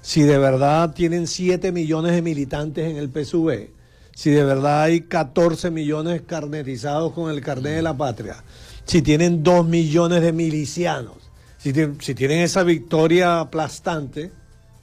si 0.02 0.22
de 0.22 0.36
verdad 0.36 0.92
tienen 0.92 1.26
7 1.26 1.72
millones 1.72 2.12
de 2.12 2.20
militantes 2.20 2.90
en 2.90 2.98
el 2.98 3.08
PSV, 3.08 3.70
si 4.14 4.30
de 4.30 4.44
verdad 4.44 4.82
hay 4.82 5.02
14 5.02 5.70
millones 5.70 6.22
carnetizados 6.26 7.14
con 7.14 7.30
el 7.30 7.40
carnet 7.40 7.76
de 7.76 7.82
la 7.82 7.96
patria, 7.96 8.44
si 8.84 9.00
tienen 9.00 9.42
2 9.42 9.66
millones 9.66 10.20
de 10.20 10.32
milicianos, 10.32 11.16
si, 11.56 11.72
si 12.00 12.14
tienen 12.14 12.40
esa 12.40 12.64
victoria 12.64 13.40
aplastante, 13.40 14.30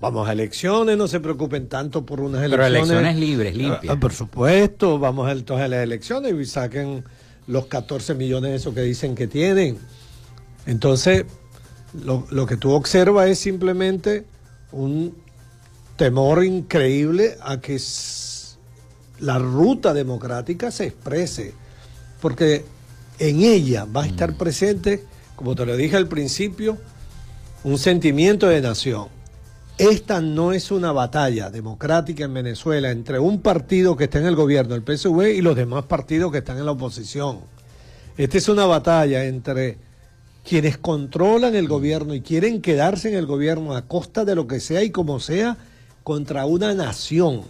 Vamos 0.05 0.29
a 0.29 0.33
elecciones, 0.33 0.99
no 0.99 1.07
se 1.07 1.19
preocupen 1.19 1.67
tanto 1.67 2.05
por 2.05 2.21
unas 2.21 2.43
elecciones. 2.43 2.69
Pero 2.69 2.99
elecciones 2.99 3.15
libres, 3.15 3.55
limpias. 3.55 3.95
Ah, 3.95 3.99
por 3.99 4.13
supuesto, 4.13 4.99
vamos 4.99 5.31
entonces 5.31 5.65
a 5.65 5.67
las 5.67 5.79
elecciones 5.83 6.31
y 6.31 6.45
saquen 6.45 7.03
los 7.47 7.65
14 7.65 8.13
millones 8.13 8.51
de 8.51 8.57
esos 8.57 8.75
que 8.75 8.83
dicen 8.83 9.15
que 9.15 9.25
tienen. 9.25 9.79
Entonces, 10.67 11.25
lo, 12.03 12.27
lo 12.29 12.45
que 12.45 12.55
tú 12.55 12.73
observas 12.73 13.29
es 13.29 13.39
simplemente 13.39 14.25
un 14.71 15.15
temor 15.95 16.45
increíble 16.45 17.37
a 17.41 17.59
que 17.59 17.81
la 19.21 19.39
ruta 19.39 19.91
democrática 19.95 20.69
se 20.69 20.85
exprese, 20.85 21.55
porque 22.21 22.63
en 23.17 23.41
ella 23.41 23.85
va 23.85 24.03
a 24.03 24.05
estar 24.05 24.33
mm. 24.33 24.37
presente, 24.37 25.03
como 25.35 25.55
te 25.55 25.65
lo 25.65 25.75
dije 25.75 25.95
al 25.95 26.07
principio, 26.07 26.77
un 27.63 27.79
sentimiento 27.79 28.47
de 28.47 28.61
nación 28.61 29.14
esta 29.77 30.21
no 30.21 30.53
es 30.53 30.71
una 30.71 30.93
batalla 30.93 31.49
democrática 31.49 32.23
en 32.23 32.33
Venezuela 32.33 32.91
entre 32.91 33.19
un 33.19 33.41
partido 33.41 33.97
que 33.97 34.05
está 34.05 34.19
en 34.19 34.27
el 34.27 34.35
gobierno, 34.35 34.73
el 34.73 34.83
PSV, 34.83 35.35
y 35.35 35.41
los 35.41 35.55
demás 35.55 35.83
partidos 35.85 36.31
que 36.31 36.37
están 36.37 36.57
en 36.57 36.65
la 36.65 36.71
oposición. 36.71 37.39
Esta 38.17 38.37
es 38.37 38.47
una 38.47 38.65
batalla 38.65 39.25
entre 39.25 39.77
quienes 40.47 40.77
controlan 40.77 41.55
el 41.55 41.67
gobierno 41.67 42.13
y 42.13 42.21
quieren 42.21 42.61
quedarse 42.61 43.09
en 43.09 43.15
el 43.15 43.25
gobierno 43.25 43.75
a 43.75 43.81
costa 43.81 44.23
de 44.23 44.35
lo 44.35 44.47
que 44.47 44.61
sea 44.61 44.81
y 44.83 44.91
como 44.91 45.19
sea, 45.19 45.57
contra 46.03 46.45
una 46.45 46.73
nación 46.73 47.41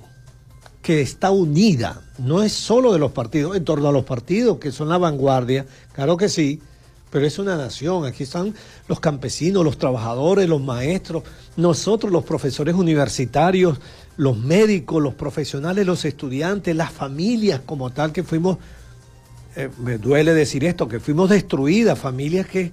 que 0.82 1.02
está 1.02 1.30
unida. 1.30 2.02
No 2.18 2.42
es 2.42 2.54
solo 2.54 2.94
de 2.94 3.00
los 3.00 3.12
partidos, 3.12 3.56
en 3.56 3.66
torno 3.66 3.90
a 3.90 3.92
los 3.92 4.06
partidos 4.06 4.58
que 4.58 4.72
son 4.72 4.90
la 4.90 4.98
vanguardia, 4.98 5.68
claro 5.94 6.18
que 6.18 6.30
sí, 6.30 6.60
pero 7.10 7.26
es 7.26 7.40
una 7.40 7.56
nación. 7.56 8.06
Aquí 8.06 8.24
están 8.24 8.54
los 8.88 9.00
campesinos, 9.00 9.64
los 9.64 9.78
trabajadores, 9.78 10.50
los 10.50 10.62
maestros, 10.62 11.24
nosotros 11.56 12.12
los 12.12 12.24
profesores 12.24 12.76
universitarios, 12.76 13.80
los 14.18 14.38
médicos, 14.38 15.02
los 15.02 15.14
profesionales, 15.14 15.86
los 15.86 16.06
estudiantes, 16.06 16.76
las 16.76 16.92
familias 16.92 17.62
como 17.66 17.92
tal 17.92 18.12
que 18.12 18.24
fuimos, 18.24 18.58
eh, 19.56 19.70
me 19.80 19.98
duele 19.98 20.34
decir 20.34 20.66
esto, 20.66 20.88
que 20.88 21.00
fuimos 21.00 21.30
destruidas, 21.30 21.98
familias 21.98 22.48
que, 22.48 22.72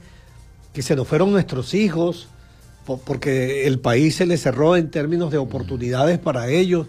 que 0.72 0.82
se 0.82 0.96
nos 0.96 1.06
fueron 1.06 1.30
nuestros 1.30 1.74
hijos, 1.74 2.28
porque 3.04 3.66
el 3.66 3.78
país 3.78 4.16
se 4.16 4.26
les 4.26 4.42
cerró 4.42 4.76
en 4.76 4.90
términos 4.90 5.30
de 5.30 5.38
oportunidades 5.38 6.18
para 6.18 6.48
ellos. 6.48 6.88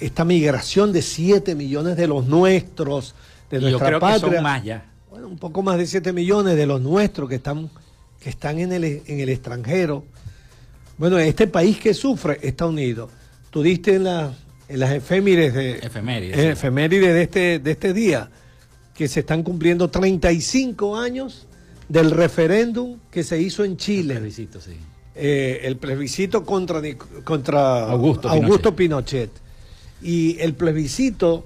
Esta 0.00 0.24
migración 0.24 0.92
de 0.92 1.02
7 1.02 1.54
millones 1.54 1.96
de 1.96 2.06
los 2.06 2.26
nuestros, 2.26 3.14
de 3.50 3.60
nuestra 3.60 3.90
Yo 3.90 3.98
creo 3.98 4.12
Que 4.14 4.18
son 4.20 4.42
más 4.42 4.62
ya 4.62 4.84
bueno, 5.26 5.34
un 5.34 5.38
poco 5.38 5.62
más 5.62 5.78
de 5.78 5.86
7 5.86 6.12
millones 6.12 6.56
de 6.56 6.66
los 6.66 6.80
nuestros 6.80 7.28
que 7.28 7.36
están, 7.36 7.68
que 8.20 8.30
están 8.30 8.58
en, 8.58 8.72
el, 8.72 8.84
en 8.84 9.20
el 9.20 9.28
extranjero. 9.28 10.04
Bueno, 10.98 11.18
este 11.18 11.46
país 11.46 11.78
que 11.78 11.94
sufre 11.94 12.38
está 12.42 12.66
unido. 12.66 13.10
Tú 13.50 13.62
diste 13.62 13.96
en, 13.96 14.04
la, 14.04 14.32
en 14.68 14.80
las 14.80 14.92
efemérides 14.92 15.54
de, 15.54 15.78
efemérides, 15.78 17.14
de, 17.14 17.22
este, 17.22 17.58
de 17.58 17.70
este 17.70 17.92
día 17.92 18.30
que 18.94 19.08
se 19.08 19.20
están 19.20 19.42
cumpliendo 19.42 19.88
35 19.90 20.96
años 20.96 21.46
del 21.88 22.10
referéndum 22.10 22.98
que 23.10 23.24
se 23.24 23.40
hizo 23.40 23.64
en 23.64 23.76
Chile. 23.76 24.14
El 24.14 24.20
plebiscito, 24.20 24.60
sí. 24.60 24.76
Eh, 25.14 25.60
el 25.64 25.76
plebiscito 25.76 26.44
contra, 26.44 26.80
contra 27.24 27.90
Augusto 27.90 28.76
Pinochet. 28.76 29.30
Y 30.02 30.38
el 30.40 30.54
plebiscito 30.54 31.44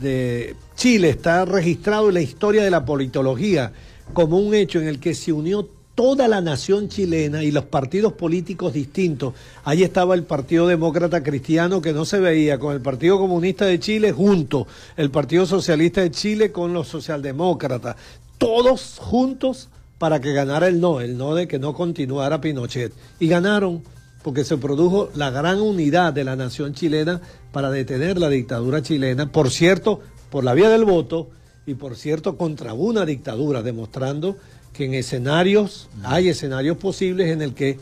de 0.00 0.56
Chile 0.76 1.10
está 1.10 1.44
registrado 1.44 2.08
en 2.08 2.14
la 2.14 2.20
historia 2.20 2.62
de 2.62 2.70
la 2.70 2.84
politología 2.84 3.72
como 4.12 4.38
un 4.38 4.54
hecho 4.54 4.80
en 4.80 4.88
el 4.88 4.98
que 4.98 5.14
se 5.14 5.32
unió 5.32 5.68
toda 5.94 6.26
la 6.26 6.40
nación 6.40 6.88
chilena 6.88 7.42
y 7.44 7.52
los 7.52 7.64
partidos 7.64 8.14
políticos 8.14 8.72
distintos. 8.72 9.34
Ahí 9.64 9.82
estaba 9.82 10.14
el 10.14 10.24
Partido 10.24 10.66
Demócrata 10.66 11.22
Cristiano 11.22 11.80
que 11.80 11.92
no 11.92 12.04
se 12.04 12.18
veía 12.18 12.58
con 12.58 12.74
el 12.74 12.80
Partido 12.80 13.18
Comunista 13.18 13.64
de 13.64 13.78
Chile 13.78 14.12
junto, 14.12 14.66
el 14.96 15.10
Partido 15.10 15.46
Socialista 15.46 16.00
de 16.00 16.10
Chile 16.10 16.50
con 16.50 16.72
los 16.72 16.88
socialdemócratas, 16.88 17.96
todos 18.38 18.98
juntos 18.98 19.68
para 19.98 20.20
que 20.20 20.32
ganara 20.32 20.66
el 20.66 20.80
no, 20.80 21.00
el 21.00 21.16
no 21.16 21.34
de 21.34 21.46
que 21.46 21.58
no 21.58 21.72
continuara 21.72 22.40
Pinochet. 22.40 22.92
Y 23.20 23.28
ganaron 23.28 23.82
porque 24.22 24.44
se 24.44 24.56
produjo 24.56 25.10
la 25.14 25.30
gran 25.30 25.60
unidad 25.60 26.12
de 26.12 26.24
la 26.24 26.34
nación 26.34 26.74
chilena 26.74 27.20
para 27.52 27.70
detener 27.70 28.18
la 28.18 28.30
dictadura 28.30 28.82
chilena, 28.82 29.30
por 29.30 29.50
cierto, 29.50 30.00
por 30.34 30.42
la 30.42 30.52
vía 30.52 30.68
del 30.68 30.84
voto 30.84 31.28
y 31.64 31.74
por 31.74 31.94
cierto 31.94 32.36
contra 32.36 32.74
una 32.74 33.06
dictadura, 33.06 33.62
demostrando 33.62 34.36
que 34.72 34.84
en 34.84 34.94
escenarios, 34.94 35.88
hay 36.02 36.28
escenarios 36.28 36.76
posibles 36.76 37.30
en 37.30 37.40
el 37.40 37.54
que 37.54 37.78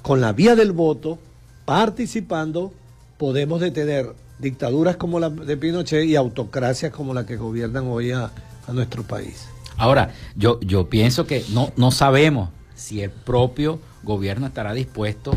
con 0.00 0.22
la 0.22 0.32
vía 0.32 0.56
del 0.56 0.72
voto, 0.72 1.18
participando, 1.66 2.72
podemos 3.18 3.60
detener 3.60 4.14
dictaduras 4.38 4.96
como 4.96 5.20
la 5.20 5.28
de 5.28 5.54
Pinochet 5.58 6.06
y 6.06 6.16
autocracias 6.16 6.92
como 6.92 7.12
la 7.12 7.26
que 7.26 7.36
gobiernan 7.36 7.86
hoy 7.88 8.12
a, 8.12 8.30
nuestro 8.72 9.02
país. 9.02 9.46
Ahora, 9.76 10.14
yo, 10.34 10.60
yo 10.60 10.88
pienso 10.88 11.26
que 11.26 11.44
no, 11.52 11.74
no 11.76 11.90
sabemos 11.90 12.48
si 12.74 13.02
el 13.02 13.10
propio 13.10 13.80
gobierno 14.02 14.46
estará 14.46 14.72
dispuesto 14.72 15.36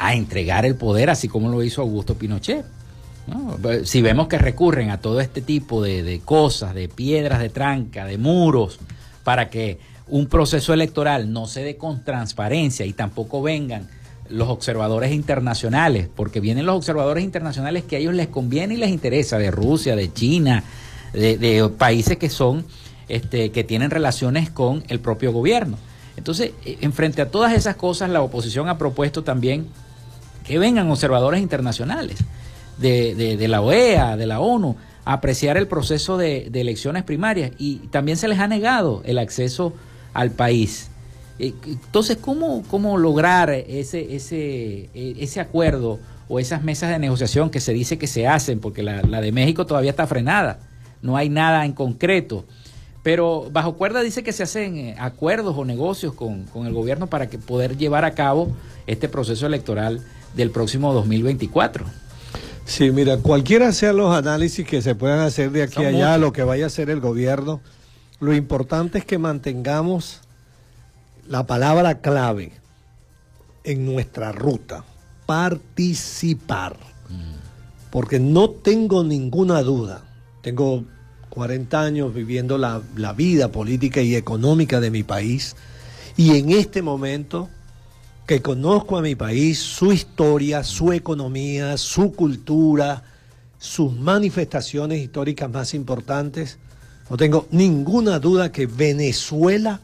a 0.00 0.16
entregar 0.16 0.66
el 0.66 0.74
poder 0.74 1.10
así 1.10 1.28
como 1.28 1.48
lo 1.48 1.62
hizo 1.62 1.80
Augusto 1.80 2.16
Pinochet. 2.16 2.66
Si 3.84 4.02
vemos 4.02 4.28
que 4.28 4.38
recurren 4.38 4.90
a 4.90 5.00
todo 5.00 5.20
este 5.20 5.40
tipo 5.40 5.82
de, 5.82 6.20
cosas, 6.24 6.74
de 6.74 6.88
piedras 6.88 7.40
de 7.40 7.48
tranca, 7.48 8.04
de 8.04 8.18
muros, 8.18 8.78
para 9.24 9.50
que 9.50 9.78
un 10.08 10.26
proceso 10.26 10.72
electoral 10.72 11.32
no 11.32 11.46
se 11.46 11.64
dé 11.64 11.76
con 11.76 12.04
transparencia 12.04 12.86
y 12.86 12.92
tampoco 12.92 13.42
vengan 13.42 13.88
los 14.28 14.48
observadores 14.48 15.12
internacionales, 15.12 16.08
porque 16.14 16.40
vienen 16.40 16.66
los 16.66 16.76
observadores 16.76 17.24
internacionales 17.24 17.84
que 17.84 17.96
a 17.96 17.98
ellos 17.98 18.14
les 18.14 18.28
conviene 18.28 18.74
y 18.74 18.76
les 18.76 18.90
interesa, 18.90 19.38
de 19.38 19.50
Rusia, 19.50 19.96
de 19.96 20.12
China, 20.12 20.62
de, 21.12 21.68
países 21.76 22.18
que 22.18 22.30
son, 22.30 22.64
este, 23.08 23.50
que 23.50 23.64
tienen 23.64 23.90
relaciones 23.90 24.50
con 24.50 24.84
el 24.88 25.00
propio 25.00 25.32
gobierno. 25.32 25.78
Entonces, 26.16 26.52
en 26.64 26.92
frente 26.92 27.22
a 27.22 27.30
todas 27.30 27.52
esas 27.52 27.76
cosas, 27.76 28.10
la 28.10 28.22
oposición 28.22 28.68
ha 28.68 28.78
propuesto 28.78 29.22
también 29.24 29.66
que 30.44 30.58
vengan 30.58 30.90
observadores 30.90 31.40
internacionales 31.40 32.18
de, 32.78 33.36
de, 33.36 33.48
la 33.48 33.60
OEA, 33.60 34.16
de 34.16 34.26
la 34.26 34.40
ONU, 34.40 34.76
apreciar 35.04 35.56
el 35.56 35.68
proceso 35.68 36.16
de, 36.16 36.50
elecciones 36.52 37.04
primarias 37.04 37.52
y 37.58 37.76
también 37.90 38.16
se 38.16 38.28
les 38.28 38.38
ha 38.38 38.48
negado 38.48 39.02
el 39.04 39.18
acceso 39.18 39.72
al 40.12 40.30
país. 40.30 40.90
Eh, 41.38 41.54
entonces, 41.66 42.16
¿cómo, 42.20 42.64
cómo 42.68 42.98
lograr 42.98 43.50
ese, 43.50 44.14
ese, 44.16 44.90
e, 44.94 45.16
ese 45.18 45.40
acuerdo 45.40 45.98
o 46.28 46.40
esas 46.40 46.64
mesas 46.64 46.90
de 46.90 46.98
negociación 46.98 47.50
que 47.50 47.60
se 47.60 47.72
dice 47.72 47.98
que 47.98 48.06
se 48.06 48.26
hacen? 48.26 48.58
Porque 48.58 48.82
la, 48.82 49.02
la 49.02 49.20
de 49.20 49.32
México 49.32 49.66
todavía 49.66 49.90
está 49.90 50.06
frenada, 50.06 50.58
no 51.02 51.16
hay 51.16 51.28
nada 51.28 51.64
en 51.64 51.72
concreto. 51.72 52.44
Pero 53.02 53.48
bajo 53.52 53.76
cuerda 53.76 54.02
dice 54.02 54.24
que 54.24 54.32
se 54.32 54.42
hacen 54.42 54.76
eh, 54.76 54.96
acuerdos 54.98 55.56
o 55.56 55.64
negocios 55.64 56.12
con, 56.14 56.42
con 56.46 56.66
el 56.66 56.72
gobierno 56.72 57.06
para 57.06 57.28
que 57.28 57.38
poder 57.38 57.76
llevar 57.76 58.04
a 58.04 58.14
cabo 58.14 58.48
este 58.88 59.08
proceso 59.08 59.46
electoral 59.46 60.00
del 60.34 60.50
próximo 60.50 60.92
2024. 60.92 61.86
Sí, 62.66 62.90
mira, 62.90 63.18
cualquiera 63.18 63.72
sean 63.72 63.96
los 63.96 64.12
análisis 64.14 64.66
que 64.66 64.82
se 64.82 64.96
puedan 64.96 65.20
hacer 65.20 65.52
de 65.52 65.62
aquí 65.62 65.84
a 65.84 65.88
allá, 65.88 66.18
lo 66.18 66.32
que 66.32 66.42
vaya 66.42 66.64
a 66.64 66.66
hacer 66.66 66.90
el 66.90 67.00
gobierno, 67.00 67.60
lo 68.18 68.34
importante 68.34 68.98
es 68.98 69.04
que 69.04 69.18
mantengamos 69.18 70.20
la 71.28 71.46
palabra 71.46 72.00
clave 72.00 72.52
en 73.64 73.86
nuestra 73.86 74.32
ruta. 74.32 74.84
participar. 75.26 76.76
Porque 77.90 78.20
no 78.20 78.50
tengo 78.50 79.02
ninguna 79.04 79.62
duda, 79.62 80.04
tengo 80.42 80.84
40 81.30 81.80
años 81.80 82.14
viviendo 82.14 82.58
la, 82.58 82.82
la 82.96 83.12
vida 83.12 83.50
política 83.50 84.02
y 84.02 84.16
económica 84.16 84.80
de 84.80 84.90
mi 84.90 85.02
país 85.02 85.56
y 86.16 86.36
en 86.36 86.50
este 86.50 86.82
momento 86.82 87.48
que 88.26 88.42
conozco 88.42 88.98
a 88.98 89.02
mi 89.02 89.14
país, 89.14 89.60
su 89.60 89.92
historia, 89.92 90.64
su 90.64 90.92
economía, 90.92 91.76
su 91.76 92.12
cultura, 92.12 93.04
sus 93.58 93.92
manifestaciones 93.92 95.00
históricas 95.00 95.48
más 95.48 95.74
importantes, 95.74 96.58
no 97.08 97.16
tengo 97.16 97.46
ninguna 97.52 98.18
duda 98.18 98.50
que 98.50 98.66
Venezuela, 98.66 99.80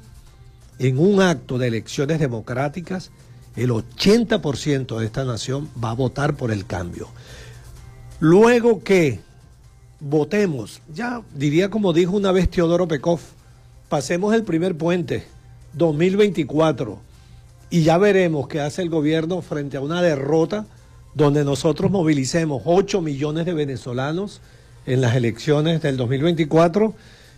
en 0.80 0.99
un 0.99 1.22
acto 1.22 1.57
de 1.57 1.68
elecciones 1.68 2.18
democráticas, 2.18 3.12
el 3.55 3.70
80% 3.70 4.99
de 4.99 5.07
esta 5.07 5.24
nación 5.24 5.68
va 5.82 5.90
a 5.90 5.95
votar 5.95 6.34
por 6.34 6.51
el 6.51 6.66
cambio. 6.66 7.09
Luego 8.18 8.82
que 8.82 9.20
votemos, 10.01 10.80
ya 10.93 11.22
diría 11.32 11.70
como 11.70 11.93
dijo 11.93 12.16
una 12.16 12.32
vez 12.32 12.51
Teodoro 12.51 12.88
Pekov, 12.88 13.20
pasemos 13.88 14.34
el 14.34 14.43
primer 14.43 14.76
puente, 14.76 15.24
2024, 15.74 17.12
y 17.73 17.85
ya 17.85 17.97
veremos 17.97 18.49
qué 18.49 18.61
hace 18.61 18.83
el 18.83 18.91
gobierno 18.91 19.41
frente 19.41 19.79
a 19.79 19.81
una 19.81 20.03
derrota 20.03 20.66
donde 21.14 21.43
nosotros 21.43 21.91
movilicemos 21.91 22.61
8 22.66 23.01
millones 23.01 23.47
de 23.47 23.55
venezolanos 23.55 24.43
en 24.85 25.01
las 25.01 25.16
elecciones 25.16 25.81
del 25.81 25.97
2024 25.97 26.95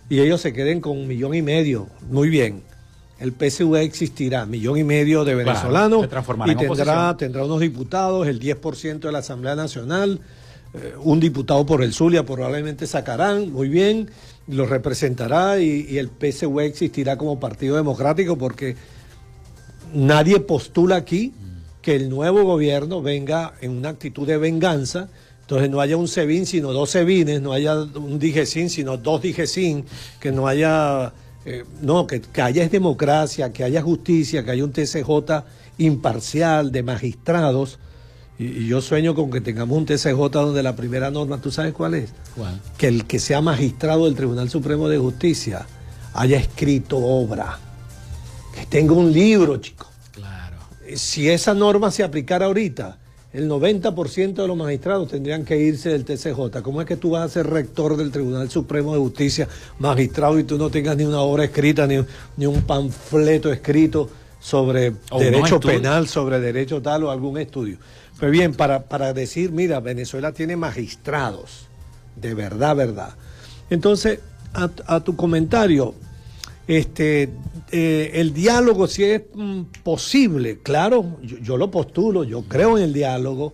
y 0.09 0.19
ellos 0.19 0.41
se 0.41 0.51
queden 0.51 0.81
con 0.81 0.97
un 0.97 1.07
millón 1.07 1.35
y 1.35 1.41
medio. 1.41 1.87
Muy 2.11 2.27
bien. 2.27 2.63
El 3.17 3.31
PSV 3.31 3.75
existirá, 3.75 4.45
millón 4.45 4.77
y 4.77 4.83
medio 4.83 5.23
de 5.23 5.35
venezolanos 5.35 6.05
y 6.47 6.55
tendrá, 6.55 7.15
tendrá 7.15 7.45
unos 7.45 7.61
diputados, 7.61 8.27
el 8.27 8.41
10% 8.41 8.99
de 8.99 9.11
la 9.13 9.19
Asamblea 9.19 9.55
Nacional, 9.55 10.19
eh, 10.73 10.95
un 11.01 11.21
diputado 11.21 11.65
por 11.65 11.81
el 11.81 11.93
Zulia 11.93 12.25
probablemente 12.25 12.87
sacarán, 12.87 13.53
muy 13.53 13.69
bien, 13.69 14.09
lo 14.49 14.65
representará 14.65 15.61
y, 15.61 15.87
y 15.89 15.97
el 15.97 16.09
PSV 16.09 16.59
existirá 16.59 17.17
como 17.17 17.39
partido 17.39 17.77
democrático 17.77 18.37
porque 18.37 18.75
nadie 19.95 20.39
postula 20.39 20.97
aquí 20.97 21.33
que 21.81 21.95
el 21.95 22.09
nuevo 22.09 22.43
gobierno 22.43 23.01
venga 23.01 23.53
en 23.61 23.71
una 23.71 23.89
actitud 23.89 24.27
de 24.27 24.37
venganza, 24.37 25.07
entonces 25.41 25.69
no 25.69 25.79
haya 25.79 25.97
un 25.97 26.07
SEBIN 26.07 26.45
sino 26.45 26.73
dos 26.73 26.89
SEBINes, 26.89 27.41
no 27.41 27.53
haya 27.53 27.75
un 27.75 28.17
DIGESIN 28.17 28.69
sino 28.69 28.97
dos 28.97 29.21
DIGESIN, 29.21 29.85
que 30.19 30.31
no 30.31 30.47
haya, 30.47 31.13
eh, 31.45 31.63
no, 31.81 32.07
que, 32.07 32.21
que 32.21 32.41
haya 32.41 32.67
democracia, 32.67 33.53
que 33.53 33.63
haya 33.63 33.81
justicia, 33.81 34.43
que 34.43 34.51
haya 34.51 34.63
un 34.63 34.71
TCJ 34.71 35.43
imparcial 35.77 36.71
de 36.71 36.83
magistrados. 36.83 37.77
Y, 38.39 38.67
yo 38.67 38.81
sueño 38.81 39.13
con 39.13 39.29
que 39.29 39.39
tengamos 39.39 39.77
un 39.77 39.85
TCJ 39.85 40.15
donde 40.31 40.63
la 40.63 40.75
primera 40.75 41.11
norma, 41.11 41.39
¿tú 41.39 41.51
sabes 41.51 41.73
cuál 41.73 41.93
es? 41.93 42.09
Que 42.77 42.87
el 42.87 43.05
que 43.05 43.19
sea 43.19 43.41
magistrado 43.41 44.05
del 44.05 44.15
Tribunal 44.15 44.49
Supremo 44.49 44.89
de 44.89 44.97
Justicia 44.97 45.67
haya 46.15 46.37
escrito 46.37 46.97
obra, 46.97 47.59
que 48.55 48.65
tenga 48.65 48.93
un 48.93 49.11
libro, 49.11 49.57
chico 49.57 49.87
si 50.93 51.29
esa 51.29 51.53
norma 51.53 51.91
se 51.91 52.03
aplicara 52.03 52.45
ahorita, 52.45 52.97
el 53.33 53.49
90% 53.49 54.33
de 54.33 54.47
los 54.47 54.55
magistrados 54.55 55.09
tendrían 55.09 55.43
que 55.43 55.57
irse 55.57 55.89
del 55.89 56.05
TCJ. 56.05 56.61
¿Cómo 56.63 56.81
es 56.81 56.87
que 56.87 56.95
tú 56.95 57.11
vas 57.11 57.23
a 57.23 57.29
ser 57.29 57.47
rector 57.47 57.97
del 57.97 58.11
Tribunal 58.11 58.49
Supremo 58.49 58.93
de 58.93 58.99
Justicia, 58.99 59.47
magistrado, 59.79 60.39
y 60.39 60.45
tú 60.45 60.57
no 60.57 60.69
tengas 60.69 60.95
ni 60.95 61.03
una 61.03 61.19
obra 61.19 61.43
escrita, 61.43 61.85
ni, 61.85 61.97
ni 62.37 62.45
un 62.45 62.61
panfleto 62.61 63.51
escrito 63.51 64.09
sobre 64.39 64.93
derecho 65.19 65.59
penal, 65.59 66.07
sobre 66.07 66.39
derecho 66.39 66.81
tal 66.81 67.03
o 67.03 67.11
algún 67.11 67.37
estudio? 67.37 67.77
Pues 68.19 68.31
bien, 68.31 68.53
para, 68.53 68.83
para 68.83 69.11
decir, 69.11 69.51
mira, 69.51 69.81
Venezuela 69.81 70.31
tiene 70.31 70.55
magistrados, 70.55 71.67
de 72.15 72.33
verdad, 72.33 72.75
verdad. 72.77 73.15
Entonces, 73.69 74.19
a, 74.53 74.69
a 74.87 75.01
tu 75.01 75.17
comentario, 75.17 75.93
este, 76.67 77.29
eh, 77.71 78.11
el 78.15 78.33
diálogo, 78.33 78.87
si 78.87 79.03
es 79.03 79.23
mm, 79.33 79.61
posible, 79.83 80.59
claro, 80.59 81.17
yo, 81.21 81.57
lo 81.57 81.69
postulo, 81.69 82.23
yo 82.23 82.43
creo 82.43 82.77
en 82.77 82.83
el 82.85 82.93
diálogo. 82.93 83.53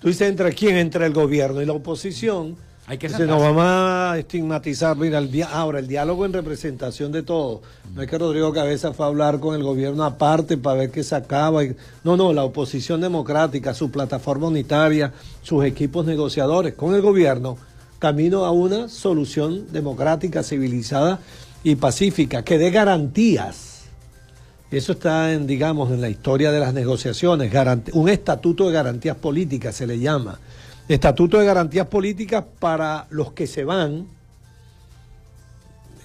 Tú 0.00 0.08
dices, 0.08 0.28
¿entre 0.28 0.52
quién? 0.52 0.76
Entre 0.76 1.06
el 1.06 1.12
gobierno 1.12 1.62
y 1.62 1.66
la 1.66 1.72
oposición. 1.72 2.56
Hay 2.86 2.98
que 2.98 3.08
Se 3.08 3.24
nos 3.24 3.40
vamos 3.40 3.62
a 3.64 4.16
estigmatizar. 4.18 4.96
Mira, 4.96 5.18
el 5.18 5.44
ahora, 5.44 5.78
el 5.78 5.86
diálogo 5.86 6.26
en 6.26 6.32
representación 6.32 7.12
de 7.12 7.22
todos. 7.22 7.60
No 7.94 8.02
es 8.02 8.08
que 8.10 8.18
Rodrigo 8.18 8.52
Cabeza 8.52 8.92
fue 8.92 9.06
a 9.06 9.08
hablar 9.08 9.38
con 9.38 9.54
el 9.54 9.62
gobierno 9.62 10.02
aparte 10.02 10.56
para 10.56 10.80
ver 10.80 10.90
qué 10.90 11.04
sacaba. 11.04 11.62
No, 12.02 12.16
no, 12.16 12.32
la 12.32 12.42
oposición 12.42 13.00
democrática, 13.00 13.74
su 13.74 13.92
plataforma 13.92 14.48
unitaria, 14.48 15.12
sus 15.42 15.64
equipos 15.64 16.04
negociadores 16.04 16.74
con 16.74 16.94
el 16.94 17.00
gobierno, 17.00 17.58
camino 18.00 18.44
a 18.44 18.50
una 18.50 18.88
solución 18.88 19.70
democrática, 19.70 20.42
civilizada 20.42 21.20
y 21.62 21.76
pacífica, 21.76 22.42
que 22.42 22.58
dé 22.58 22.70
garantías. 22.70 23.84
Eso 24.70 24.92
está, 24.92 25.32
en, 25.32 25.46
digamos, 25.46 25.90
en 25.90 26.00
la 26.00 26.08
historia 26.08 26.52
de 26.52 26.60
las 26.60 26.72
negociaciones. 26.72 27.52
un 27.92 28.08
estatuto 28.08 28.68
de 28.68 28.72
garantías 28.72 29.16
políticas 29.16 29.74
se 29.74 29.86
le 29.86 29.98
llama. 29.98 30.38
Estatuto 30.88 31.38
de 31.38 31.46
garantías 31.46 31.86
políticas 31.86 32.44
para 32.58 33.06
los 33.10 33.32
que 33.32 33.46
se 33.46 33.64
van, 33.64 34.06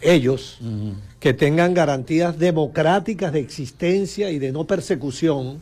ellos, 0.01 0.59
que 1.19 1.33
tengan 1.33 1.73
garantías 1.73 2.37
democráticas 2.37 3.33
de 3.33 3.39
existencia 3.39 4.29
y 4.29 4.39
de 4.39 4.51
no 4.51 4.65
persecución. 4.65 5.59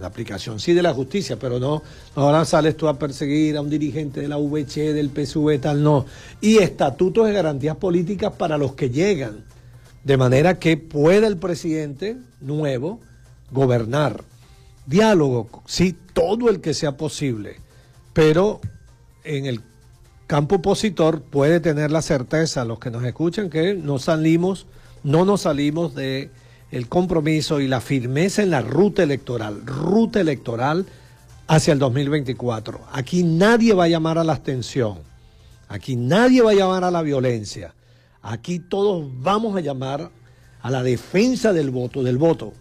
La 0.00 0.06
aplicación 0.06 0.60
sí 0.60 0.74
de 0.74 0.82
la 0.82 0.94
justicia, 0.94 1.38
pero 1.38 1.58
no, 1.58 1.82
ahora 2.14 2.44
sales 2.44 2.76
tú 2.76 2.86
a 2.86 2.98
perseguir 2.98 3.56
a 3.56 3.60
un 3.60 3.70
dirigente 3.70 4.20
de 4.20 4.28
la 4.28 4.36
VC, 4.36 4.92
del 4.92 5.10
PSV, 5.10 5.60
tal, 5.60 5.82
no. 5.82 6.06
Y 6.40 6.58
estatutos 6.58 7.26
de 7.26 7.32
garantías 7.32 7.76
políticas 7.76 8.32
para 8.32 8.58
los 8.58 8.74
que 8.74 8.90
llegan, 8.90 9.44
de 10.04 10.16
manera 10.16 10.58
que 10.58 10.76
pueda 10.76 11.26
el 11.26 11.36
presidente 11.36 12.16
nuevo 12.40 13.00
gobernar. 13.50 14.22
Diálogo, 14.86 15.48
sí, 15.66 15.96
todo 16.12 16.48
el 16.48 16.60
que 16.60 16.74
sea 16.74 16.96
posible, 16.96 17.56
pero 18.12 18.60
en 19.24 19.46
el 19.46 19.60
campo 20.26 20.56
opositor 20.56 21.22
puede 21.22 21.58
tener 21.58 21.90
la 21.90 22.02
certeza, 22.02 22.64
los 22.64 22.78
que 22.78 22.90
nos 22.90 23.04
escuchan, 23.04 23.50
que 23.50 23.74
no 23.74 23.98
salimos, 23.98 24.66
no 25.02 25.24
nos 25.24 25.42
salimos 25.42 25.94
de 25.94 26.30
el 26.70 26.88
compromiso 26.88 27.60
y 27.60 27.68
la 27.68 27.80
firmeza 27.80 28.42
en 28.42 28.50
la 28.50 28.60
ruta 28.60 29.02
electoral, 29.02 29.64
ruta 29.64 30.20
electoral 30.20 30.86
hacia 31.46 31.72
el 31.72 31.78
2024. 31.78 32.80
Aquí 32.92 33.22
nadie 33.22 33.74
va 33.74 33.84
a 33.84 33.88
llamar 33.88 34.18
a 34.18 34.24
la 34.24 34.32
abstención, 34.34 34.98
aquí 35.68 35.96
nadie 35.96 36.42
va 36.42 36.50
a 36.50 36.54
llamar 36.54 36.84
a 36.84 36.90
la 36.90 37.02
violencia, 37.02 37.74
aquí 38.22 38.58
todos 38.58 39.06
vamos 39.20 39.56
a 39.56 39.60
llamar 39.60 40.10
a 40.60 40.70
la 40.70 40.82
defensa 40.82 41.52
del 41.52 41.70
voto, 41.70 42.02
del 42.02 42.18
voto, 42.18 42.52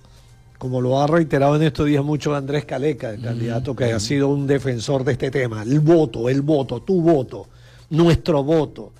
como 0.58 0.82
lo 0.82 1.00
ha 1.00 1.08
reiterado 1.08 1.56
en 1.56 1.64
estos 1.64 1.86
días 1.86 2.04
mucho 2.04 2.34
Andrés 2.34 2.66
Caleca, 2.66 3.12
el 3.12 3.22
candidato 3.22 3.76
que 3.76 3.86
ha 3.86 4.00
sido 4.00 4.30
un 4.30 4.48
defensor 4.48 5.04
de 5.04 5.12
este 5.12 5.30
tema, 5.30 5.64
el 5.64 5.80
voto, 5.80 6.30
el 6.30 6.42
voto, 6.42 6.82
tu 6.82 7.02
voto, 7.02 7.48
nuestro 7.90 8.44
voto. 8.44 8.92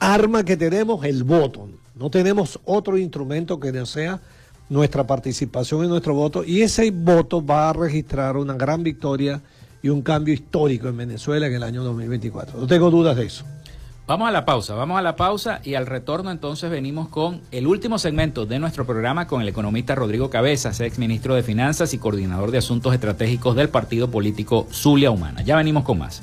Arma 0.00 0.44
que 0.44 0.56
tenemos, 0.56 1.04
el 1.04 1.24
voto. 1.24 1.68
No 1.98 2.10
tenemos 2.10 2.60
otro 2.64 2.96
instrumento 2.96 3.58
que 3.58 3.72
no 3.72 3.84
sea 3.84 4.20
nuestra 4.68 5.06
participación 5.06 5.84
y 5.84 5.88
nuestro 5.88 6.14
voto. 6.14 6.44
Y 6.44 6.62
ese 6.62 6.90
voto 6.92 7.44
va 7.44 7.70
a 7.70 7.72
registrar 7.72 8.36
una 8.36 8.54
gran 8.54 8.82
victoria 8.84 9.40
y 9.82 9.88
un 9.88 10.02
cambio 10.02 10.32
histórico 10.32 10.88
en 10.88 10.96
Venezuela 10.96 11.46
en 11.46 11.54
el 11.54 11.62
año 11.62 11.82
2024. 11.82 12.60
No 12.60 12.66
tengo 12.66 12.90
dudas 12.90 13.16
de 13.16 13.26
eso. 13.26 13.44
Vamos 14.06 14.28
a 14.28 14.32
la 14.32 14.46
pausa, 14.46 14.74
vamos 14.74 14.98
a 14.98 15.02
la 15.02 15.16
pausa 15.16 15.60
y 15.64 15.74
al 15.74 15.86
retorno 15.86 16.30
entonces 16.30 16.70
venimos 16.70 17.08
con 17.08 17.42
el 17.50 17.66
último 17.66 17.98
segmento 17.98 18.46
de 18.46 18.58
nuestro 18.58 18.86
programa 18.86 19.26
con 19.26 19.42
el 19.42 19.48
economista 19.48 19.94
Rodrigo 19.94 20.30
Cabezas, 20.30 20.80
ex 20.80 20.98
ministro 20.98 21.34
de 21.34 21.42
Finanzas 21.42 21.92
y 21.92 21.98
coordinador 21.98 22.50
de 22.50 22.58
asuntos 22.58 22.94
estratégicos 22.94 23.54
del 23.54 23.68
partido 23.68 24.10
político 24.10 24.66
Zulia 24.72 25.10
Humana. 25.10 25.42
Ya 25.42 25.56
venimos 25.56 25.84
con 25.84 25.98
más. 25.98 26.22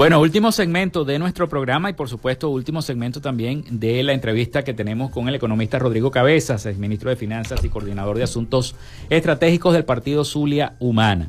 Bueno, 0.00 0.18
último 0.18 0.50
segmento 0.50 1.04
de 1.04 1.18
nuestro 1.18 1.46
programa 1.50 1.90
y 1.90 1.92
por 1.92 2.08
supuesto 2.08 2.48
último 2.48 2.80
segmento 2.80 3.20
también 3.20 3.66
de 3.68 4.02
la 4.02 4.14
entrevista 4.14 4.64
que 4.64 4.72
tenemos 4.72 5.10
con 5.10 5.28
el 5.28 5.34
economista 5.34 5.78
Rodrigo 5.78 6.10
Cabezas, 6.10 6.64
ex 6.64 6.78
ministro 6.78 7.10
de 7.10 7.16
Finanzas 7.16 7.62
y 7.62 7.68
coordinador 7.68 8.16
de 8.16 8.22
Asuntos 8.22 8.76
Estratégicos 9.10 9.74
del 9.74 9.84
Partido 9.84 10.24
Zulia 10.24 10.74
Humana. 10.78 11.28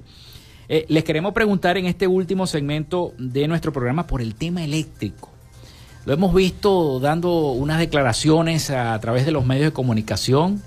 Eh, 0.69 0.85
les 0.87 1.03
queremos 1.03 1.33
preguntar 1.33 1.75
en 1.77 1.85
este 1.85 2.07
último 2.07 2.47
segmento 2.47 3.13
de 3.17 3.45
nuestro 3.49 3.73
programa 3.73 4.07
por 4.07 4.21
el 4.21 4.35
tema 4.35 4.63
eléctrico. 4.63 5.29
Lo 6.05 6.13
hemos 6.13 6.33
visto 6.33 7.01
dando 7.01 7.51
unas 7.51 7.77
declaraciones 7.77 8.69
a 8.69 8.97
través 9.01 9.25
de 9.25 9.33
los 9.33 9.45
medios 9.45 9.65
de 9.65 9.73
comunicación 9.73 10.63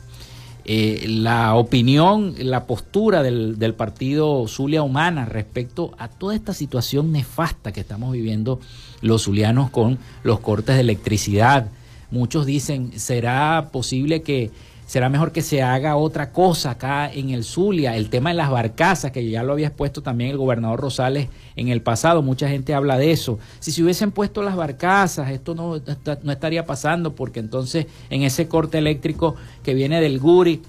eh, 0.67 1.05
la 1.09 1.55
opinión, 1.57 2.35
la 2.39 2.67
postura 2.67 3.23
del, 3.23 3.59
del, 3.59 3.75
partido 3.75 4.49
Zulia 4.49 4.83
Humana 4.83 5.27
respecto 5.27 5.93
a 5.99 6.09
toda 6.09 6.35
esta 6.35 6.55
situación 6.55 7.13
nefasta 7.13 7.73
que 7.73 7.81
estamos 7.81 8.13
viviendo 8.13 8.61
los 9.03 9.25
zulianos 9.25 9.71
con 9.71 9.99
los 10.23 10.41
cortes 10.41 10.77
de 10.77 10.81
electricidad. 10.81 11.69
Muchos 12.11 12.47
dicen, 12.47 12.99
¿será 12.99 13.69
posible 13.73 14.23
que 14.23 14.51
será 14.87 15.09
mejor 15.09 15.33
que 15.33 15.43
se 15.43 15.63
haga 15.63 15.97
otra 15.97 16.33
cosa 16.33 16.73
acá 16.73 17.11
en 17.13 17.31
el 17.31 17.45
Zulia. 17.45 17.97
El 17.97 18.11
tema 18.11 18.31
de 18.31 18.37
las 18.37 18.51
barcazas, 18.51 19.13
que 19.13 19.29
ya 19.29 19.43
lo 19.43 19.53
había 19.53 19.69
expuesto 19.69 20.03
también 20.03 20.31
el 20.31 20.37
gobernador 20.37 20.81
Rosales 20.81 21.29
en 21.57 21.69
el 21.69 21.83
pasado, 21.83 22.23
mucha 22.23 22.49
gente 22.49 22.75
habla 22.75 22.99
de 22.99 23.11
eso. 23.11 23.39
Si 23.61 23.73
se 23.73 23.83
hubiesen 23.83 24.11
puesto 24.11 24.43
las 24.43 24.57
barcazas, 24.57 25.31
esto 25.31 25.55
no, 25.55 25.81
no 26.23 26.33
estaría 26.33 26.67
pasando, 26.67 27.15
porque 27.15 27.41
entonces 27.41 27.87
en 28.11 28.23
ese 28.23 28.49
corte 28.49 28.79
eléctrico 28.79 29.37
que 29.63 29.75
viene 29.75 30.01
del 30.01 30.19
Guri, 30.19 30.63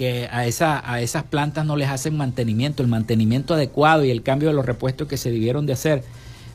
que 0.00 0.28
a, 0.32 0.46
esa, 0.46 0.82
a 0.90 1.02
esas 1.02 1.24
plantas 1.24 1.66
no 1.66 1.76
les 1.76 1.90
hacen 1.90 2.16
mantenimiento, 2.16 2.82
el 2.82 2.88
mantenimiento 2.88 3.52
adecuado 3.52 4.02
y 4.02 4.10
el 4.10 4.22
cambio 4.22 4.48
de 4.48 4.54
los 4.54 4.64
repuestos 4.64 5.06
que 5.06 5.18
se 5.18 5.30
debieron 5.30 5.66
de 5.66 5.74
hacer 5.74 6.04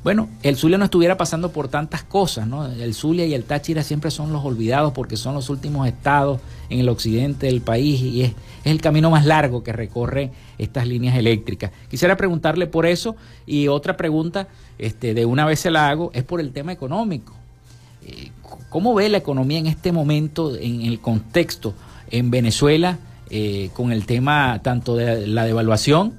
bueno, 0.06 0.30
el 0.44 0.56
Zulia 0.56 0.78
no 0.78 0.86
estuviera 0.86 1.18
pasando 1.18 1.52
por 1.52 1.68
tantas 1.68 2.04
cosas, 2.04 2.46
¿no? 2.46 2.68
El 2.68 2.94
Zulia 2.94 3.26
y 3.26 3.34
el 3.34 3.44
Táchira 3.44 3.82
siempre 3.82 4.12
son 4.12 4.32
los 4.32 4.46
olvidados 4.46 4.94
porque 4.94 5.18
son 5.18 5.34
los 5.34 5.50
últimos 5.50 5.88
estados 5.88 6.40
en 6.70 6.80
el 6.80 6.90
occidente 6.90 7.48
del 7.48 7.62
país 7.62 8.00
y 8.02 8.22
es, 8.22 8.34
el 8.66 8.82
camino 8.82 9.10
más 9.10 9.26
largo 9.26 9.64
que 9.64 9.74
recorre 9.74 10.30
estas 10.60 10.88
líneas 10.88 11.18
eléctricas. 11.18 11.72
Quisiera 11.90 12.16
preguntarle 12.18 12.68
por 12.68 12.86
eso 12.86 13.16
y 13.48 13.68
otra 13.68 13.98
pregunta, 13.98 14.48
este, 14.78 15.16
de 15.16 15.26
una 15.26 15.44
vez 15.44 15.62
se 15.62 15.72
la 15.72 15.90
hago, 15.90 16.12
es 16.14 16.24
por 16.24 16.40
el 16.40 16.52
tema 16.52 16.72
económico. 16.72 17.34
Eh, 18.06 18.30
¿Cómo 18.70 18.94
ve 18.94 19.10
la 19.10 19.18
economía 19.18 19.58
en 19.58 19.66
este 19.66 19.92
momento, 19.92 20.56
en 20.56 20.84
el 20.84 21.00
contexto 21.00 21.74
en 22.12 22.30
Venezuela, 22.30 23.00
eh, 23.32 23.72
con 23.74 23.92
el 23.92 24.06
tema 24.06 24.60
tanto 24.62 24.96
de 24.98 25.26
la 25.26 25.46
devaluación 25.46 26.14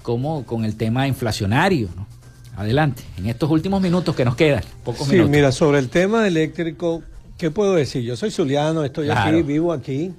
como 0.00 0.46
con 0.46 0.64
el 0.64 0.76
tema 0.76 1.06
inflacionario? 1.06 1.90
¿no? 1.94 2.15
Adelante, 2.56 3.02
en 3.18 3.26
estos 3.26 3.50
últimos 3.50 3.82
minutos 3.82 4.16
que 4.16 4.24
nos 4.24 4.34
quedan, 4.34 4.64
pocos 4.82 5.06
sí, 5.08 5.16
mira, 5.16 5.52
sobre 5.52 5.78
el 5.78 5.90
tema 5.90 6.26
eléctrico, 6.26 7.02
¿qué 7.36 7.50
puedo 7.50 7.74
decir? 7.74 8.02
Yo 8.02 8.16
soy 8.16 8.30
zuliano, 8.30 8.82
estoy 8.82 9.10
aquí, 9.10 9.42
vivo 9.42 9.74
aquí, 9.74 10.14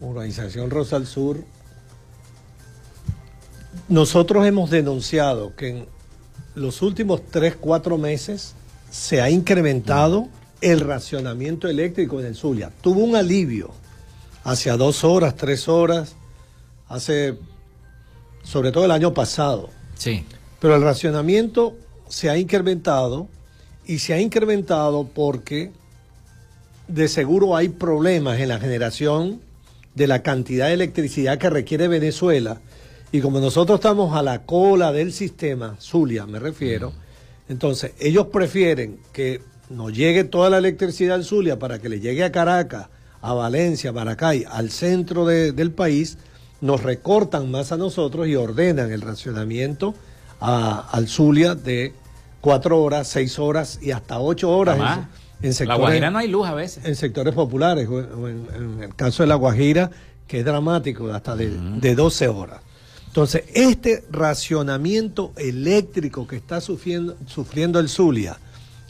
Organización 0.00 0.70
Rosal 0.70 1.06
Sur. 1.06 1.44
Nosotros 3.88 4.46
hemos 4.46 4.70
denunciado 4.70 5.54
que 5.56 5.68
en 5.68 5.86
los 6.54 6.80
últimos 6.80 7.22
3, 7.30 7.56
4 7.60 7.98
meses 7.98 8.54
se 8.90 9.20
ha 9.20 9.28
incrementado 9.28 10.28
el 10.62 10.80
racionamiento 10.80 11.68
eléctrico 11.68 12.18
en 12.18 12.26
el 12.26 12.34
Zulia. 12.34 12.72
Tuvo 12.80 13.00
un 13.00 13.14
alivio 13.14 13.70
hacia 14.42 14.76
dos 14.76 15.04
horas, 15.04 15.36
tres 15.36 15.68
horas, 15.68 16.16
hace, 16.88 17.38
sobre 18.42 18.72
todo 18.72 18.86
el 18.86 18.90
año 18.90 19.12
pasado. 19.12 19.68
Sí. 19.96 20.24
Pero 20.60 20.76
el 20.76 20.82
racionamiento 20.82 21.76
se 22.08 22.30
ha 22.30 22.38
incrementado 22.38 23.28
y 23.86 23.98
se 23.98 24.14
ha 24.14 24.20
incrementado 24.20 25.08
porque 25.14 25.70
de 26.88 27.08
seguro 27.08 27.56
hay 27.56 27.68
problemas 27.68 28.40
en 28.40 28.48
la 28.48 28.58
generación 28.58 29.40
de 29.94 30.06
la 30.06 30.22
cantidad 30.22 30.68
de 30.68 30.74
electricidad 30.74 31.38
que 31.38 31.50
requiere 31.50 31.88
Venezuela. 31.88 32.60
Y 33.12 33.20
como 33.20 33.40
nosotros 33.40 33.78
estamos 33.78 34.16
a 34.16 34.22
la 34.22 34.42
cola 34.42 34.92
del 34.92 35.12
sistema, 35.12 35.76
Zulia 35.80 36.26
me 36.26 36.38
refiero, 36.38 36.92
entonces 37.48 37.92
ellos 37.98 38.26
prefieren 38.26 38.98
que 39.12 39.40
nos 39.70 39.92
llegue 39.92 40.24
toda 40.24 40.50
la 40.50 40.58
electricidad 40.58 41.16
al 41.16 41.24
Zulia 41.24 41.58
para 41.58 41.78
que 41.78 41.88
le 41.88 42.00
llegue 42.00 42.24
a 42.24 42.32
Caracas, 42.32 42.88
a 43.20 43.32
Valencia, 43.34 43.92
Maracay, 43.92 44.44
al 44.48 44.70
centro 44.70 45.26
del 45.26 45.72
país, 45.72 46.18
nos 46.60 46.82
recortan 46.82 47.50
más 47.50 47.72
a 47.72 47.76
nosotros 47.76 48.28
y 48.28 48.36
ordenan 48.36 48.90
el 48.92 49.00
racionamiento 49.00 49.94
al 50.40 51.08
Zulia 51.08 51.54
de 51.54 51.92
cuatro 52.40 52.82
horas, 52.82 53.08
seis 53.08 53.38
horas 53.38 53.78
y 53.82 53.90
hasta 53.90 54.20
ocho 54.20 54.50
horas. 54.50 54.76
En, 55.40 55.54
sectores, 55.54 55.68
la 55.68 55.76
Guajira 55.76 56.10
no 56.10 56.18
hay 56.18 56.28
luz 56.28 56.46
a 56.46 56.54
veces. 56.54 56.84
En 56.84 56.96
sectores 56.96 57.34
populares, 57.34 57.88
en, 57.88 58.82
el 58.82 58.94
caso 58.94 59.22
de 59.22 59.28
la 59.28 59.36
Guajira, 59.36 59.90
que 60.26 60.40
es 60.40 60.44
dramático, 60.44 61.08
hasta 61.12 61.36
de, 61.36 61.50
de 61.50 61.94
12 61.94 62.28
horas. 62.28 62.60
Entonces, 63.06 63.44
este 63.54 64.04
racionamiento 64.10 65.32
eléctrico 65.36 66.26
que 66.26 66.36
está 66.36 66.60
sufriendo, 66.60 67.16
sufriendo 67.26 67.80
el 67.80 67.88
Zulia, 67.88 68.38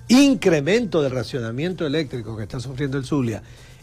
incremento 0.08 1.02
del 1.02 1.12
racionamiento 1.12 1.86
eléctrico 1.86 2.36
que 2.36 2.42
está 2.42 2.60
sufriendo 2.60 2.98
el 2.98 3.04
Zulia, 3.04 3.42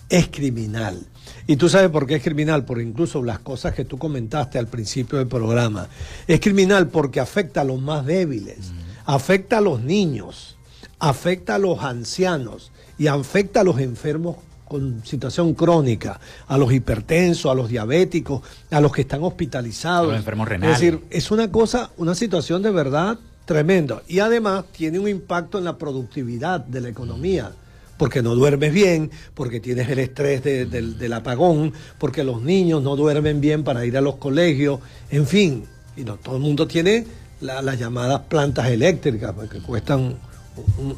es 0.09 0.27
criminal. 0.27 1.05
Y 1.47 1.57
tú 1.57 1.69
sabes 1.69 1.89
por 1.89 2.07
qué 2.07 2.15
es 2.15 2.23
criminal, 2.23 2.65
por 2.65 2.81
incluso 2.81 3.23
las 3.23 3.39
cosas 3.39 3.73
que 3.73 3.85
tú 3.85 3.97
comentaste 3.97 4.57
al 4.57 4.67
principio 4.67 5.17
del 5.19 5.27
programa. 5.27 5.87
Es 6.27 6.39
criminal 6.39 6.87
porque 6.87 7.19
afecta 7.19 7.61
a 7.61 7.63
los 7.63 7.79
más 7.79 8.05
débiles, 8.05 8.71
afecta 9.05 9.59
a 9.59 9.61
los 9.61 9.81
niños, 9.81 10.57
afecta 10.99 11.55
a 11.55 11.59
los 11.59 11.79
ancianos 11.83 12.71
y 12.97 13.07
afecta 13.07 13.61
a 13.61 13.63
los 13.63 13.79
enfermos 13.79 14.37
con 14.67 15.05
situación 15.05 15.53
crónica, 15.53 16.19
a 16.47 16.57
los 16.57 16.73
hipertensos, 16.73 17.51
a 17.51 17.55
los 17.55 17.69
diabéticos, 17.69 18.41
a 18.71 18.81
los 18.81 18.91
que 18.91 19.01
están 19.01 19.23
hospitalizados. 19.23 20.07
A 20.07 20.11
los 20.11 20.17
enfermos 20.17 20.47
renales. 20.47 20.75
Es 20.75 20.81
decir, 20.81 21.03
es 21.11 21.29
una 21.31 21.51
cosa, 21.51 21.91
una 21.97 22.15
situación 22.15 22.63
de 22.63 22.71
verdad 22.71 23.19
tremenda. 23.45 24.01
Y 24.07 24.19
además 24.19 24.65
tiene 24.71 24.99
un 24.99 25.07
impacto 25.07 25.59
en 25.59 25.65
la 25.65 25.77
productividad 25.77 26.61
de 26.61 26.81
la 26.81 26.89
economía 26.89 27.51
porque 27.97 28.21
no 28.21 28.35
duermes 28.35 28.73
bien, 28.73 29.11
porque 29.33 29.59
tienes 29.59 29.89
el 29.89 29.99
estrés 29.99 30.43
del 30.43 31.13
apagón, 31.13 31.73
porque 31.97 32.23
los 32.23 32.41
niños 32.41 32.81
no 32.83 32.95
duermen 32.95 33.41
bien 33.41 33.63
para 33.63 33.85
ir 33.85 33.97
a 33.97 34.01
los 34.01 34.15
colegios, 34.15 34.79
en 35.09 35.25
fin, 35.27 35.65
y 35.95 36.03
no, 36.03 36.17
todo 36.17 36.35
el 36.35 36.41
mundo 36.41 36.67
tiene 36.67 37.05
las 37.41 37.79
llamadas 37.79 38.21
plantas 38.21 38.67
eléctricas, 38.69 39.33
que 39.49 39.59
cuestan 39.61 40.17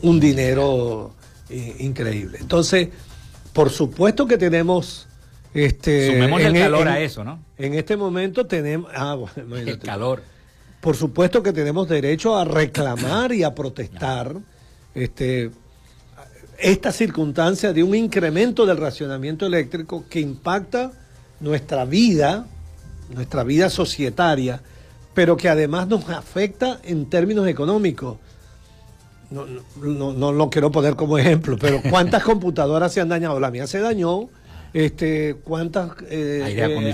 un, 0.02 0.20
dinero 0.20 1.14
increíble. 1.80 2.38
Entonces, 2.42 2.90
por 3.54 3.70
supuesto 3.70 4.28
que 4.28 4.38
tenemos... 4.38 5.08
Este, 5.54 6.14
Sumemos 6.14 6.42
el 6.42 6.54
calor 6.54 6.88
a 6.88 7.00
eso, 7.00 7.24
¿no? 7.24 7.40
En 7.58 7.74
este 7.74 7.98
momento 7.98 8.46
tenemos... 8.46 8.92
Ah, 8.94 9.16
bueno, 9.16 9.56
el 9.72 9.80
calor. 9.80 10.22
Por 10.82 10.96
supuesto 10.96 11.42
que 11.42 11.52
tenemos 11.54 11.90
derecho 11.90 12.38
a 12.38 12.46
reclamar 12.46 13.34
y 13.34 13.44
a 13.44 13.56
protestar. 13.56 14.36
Este, 14.94 15.50
esta 16.58 16.92
circunstancia 16.92 17.74
de 17.74 17.84
un 17.84 17.96
incremento 17.96 18.66
del 18.66 18.78
racionamiento 18.78 19.46
eléctrico 19.46 20.06
que 20.10 20.20
impacta 20.20 20.92
nuestra 21.40 21.86
vida, 21.86 22.46
nuestra 23.14 23.44
vida 23.44 23.70
societaria, 23.70 24.62
pero 25.14 25.38
que 25.38 25.50
además 25.50 25.88
nos 25.88 26.10
afecta 26.10 26.80
en 26.84 27.10
términos 27.10 27.48
económicos. 27.48 28.18
No, 29.30 29.46
no, 30.14 30.32
lo 30.32 30.50
quiero 30.50 30.72
poner 30.72 30.96
como 30.96 31.18
ejemplo, 31.18 31.58
pero 31.60 31.82
¿cuántas 31.90 32.24
computadoras 32.26 32.94
se 32.94 33.02
han 33.02 33.10
dañado? 33.10 33.40
La 33.40 33.52
mía 33.52 33.68
se 33.68 33.80
dañó. 33.80 34.30
Este, 34.74 35.36
¿Cuántas 35.44 35.92
eh, 36.10 36.42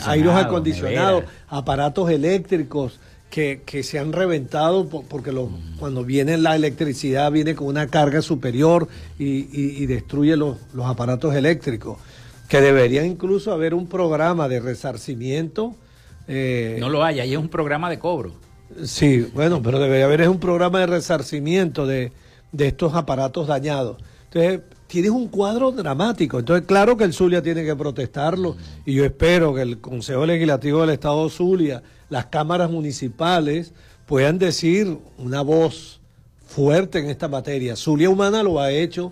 aire 0.06 0.30
eh, 0.30 0.36
acondicionados, 0.36 1.24
aparatos 1.48 2.10
eléctricos? 2.10 3.00
Que, 3.34 3.82
se 3.82 3.98
han 3.98 4.14
reventado 4.14 4.88
porque 4.88 5.34
cuando 5.80 6.04
viene 6.04 6.38
la 6.38 6.56
electricidad 6.56 7.32
viene 7.32 7.56
con 7.56 7.66
una 7.66 7.88
carga 7.88 8.22
superior 8.22 8.88
y, 9.18 9.88
destruye 9.88 10.38
los, 10.38 10.58
aparatos 10.84 11.34
eléctricos. 11.34 11.98
Que 12.48 12.62
debería 12.62 13.04
incluso 13.04 13.52
haber 13.52 13.74
un 13.74 13.88
programa 13.88 14.48
de 14.48 14.60
resarcimiento. 14.60 15.76
Eh, 16.28 16.78
no 16.80 16.90
lo 16.90 17.04
hay, 17.04 17.22
ahí 17.22 17.32
es 17.34 17.40
un 17.40 17.50
programa 17.50 17.90
de 17.90 17.98
cobro. 17.98 18.36
Sí, 18.84 19.28
bueno, 19.34 19.64
pero 19.64 19.80
debería 19.80 20.06
haber 20.06 20.30
un 20.30 20.40
programa 20.40 20.82
de 20.82 20.86
resarcimiento 20.86 21.88
de, 21.88 22.12
de 22.52 22.68
estos 22.68 22.94
aparatos 22.94 23.48
dañados. 23.48 23.98
Entonces, 24.26 24.62
tienes 24.86 25.10
un 25.10 25.28
cuadro 25.28 25.72
dramático. 25.72 26.38
Entonces, 26.38 26.68
claro 26.68 26.98
que 26.98 27.04
el 27.04 27.14
Zulia 27.14 27.42
tiene 27.42 27.66
que 27.66 27.76
protestarlo 27.76 28.58
y 28.86 28.94
yo 28.94 29.06
espero 29.06 29.56
que 29.56 29.64
el 29.64 29.80
Consejo 29.80 30.24
Legislativo 30.24 30.82
del 30.82 30.92
Estado 30.92 31.28
Zulia 31.30 31.82
las 32.14 32.28
cámaras 32.28 32.70
municipales 32.70 33.74
puedan 34.06 34.38
decir 34.38 35.00
una 35.18 35.42
voz 35.42 36.00
fuerte 36.46 37.00
en 37.00 37.10
esta 37.10 37.28
materia. 37.28 37.76
Zulia 37.76 38.12
Humana 38.12 38.44
lo 38.44 38.60
ha 38.60 38.72
hecho, 38.72 39.12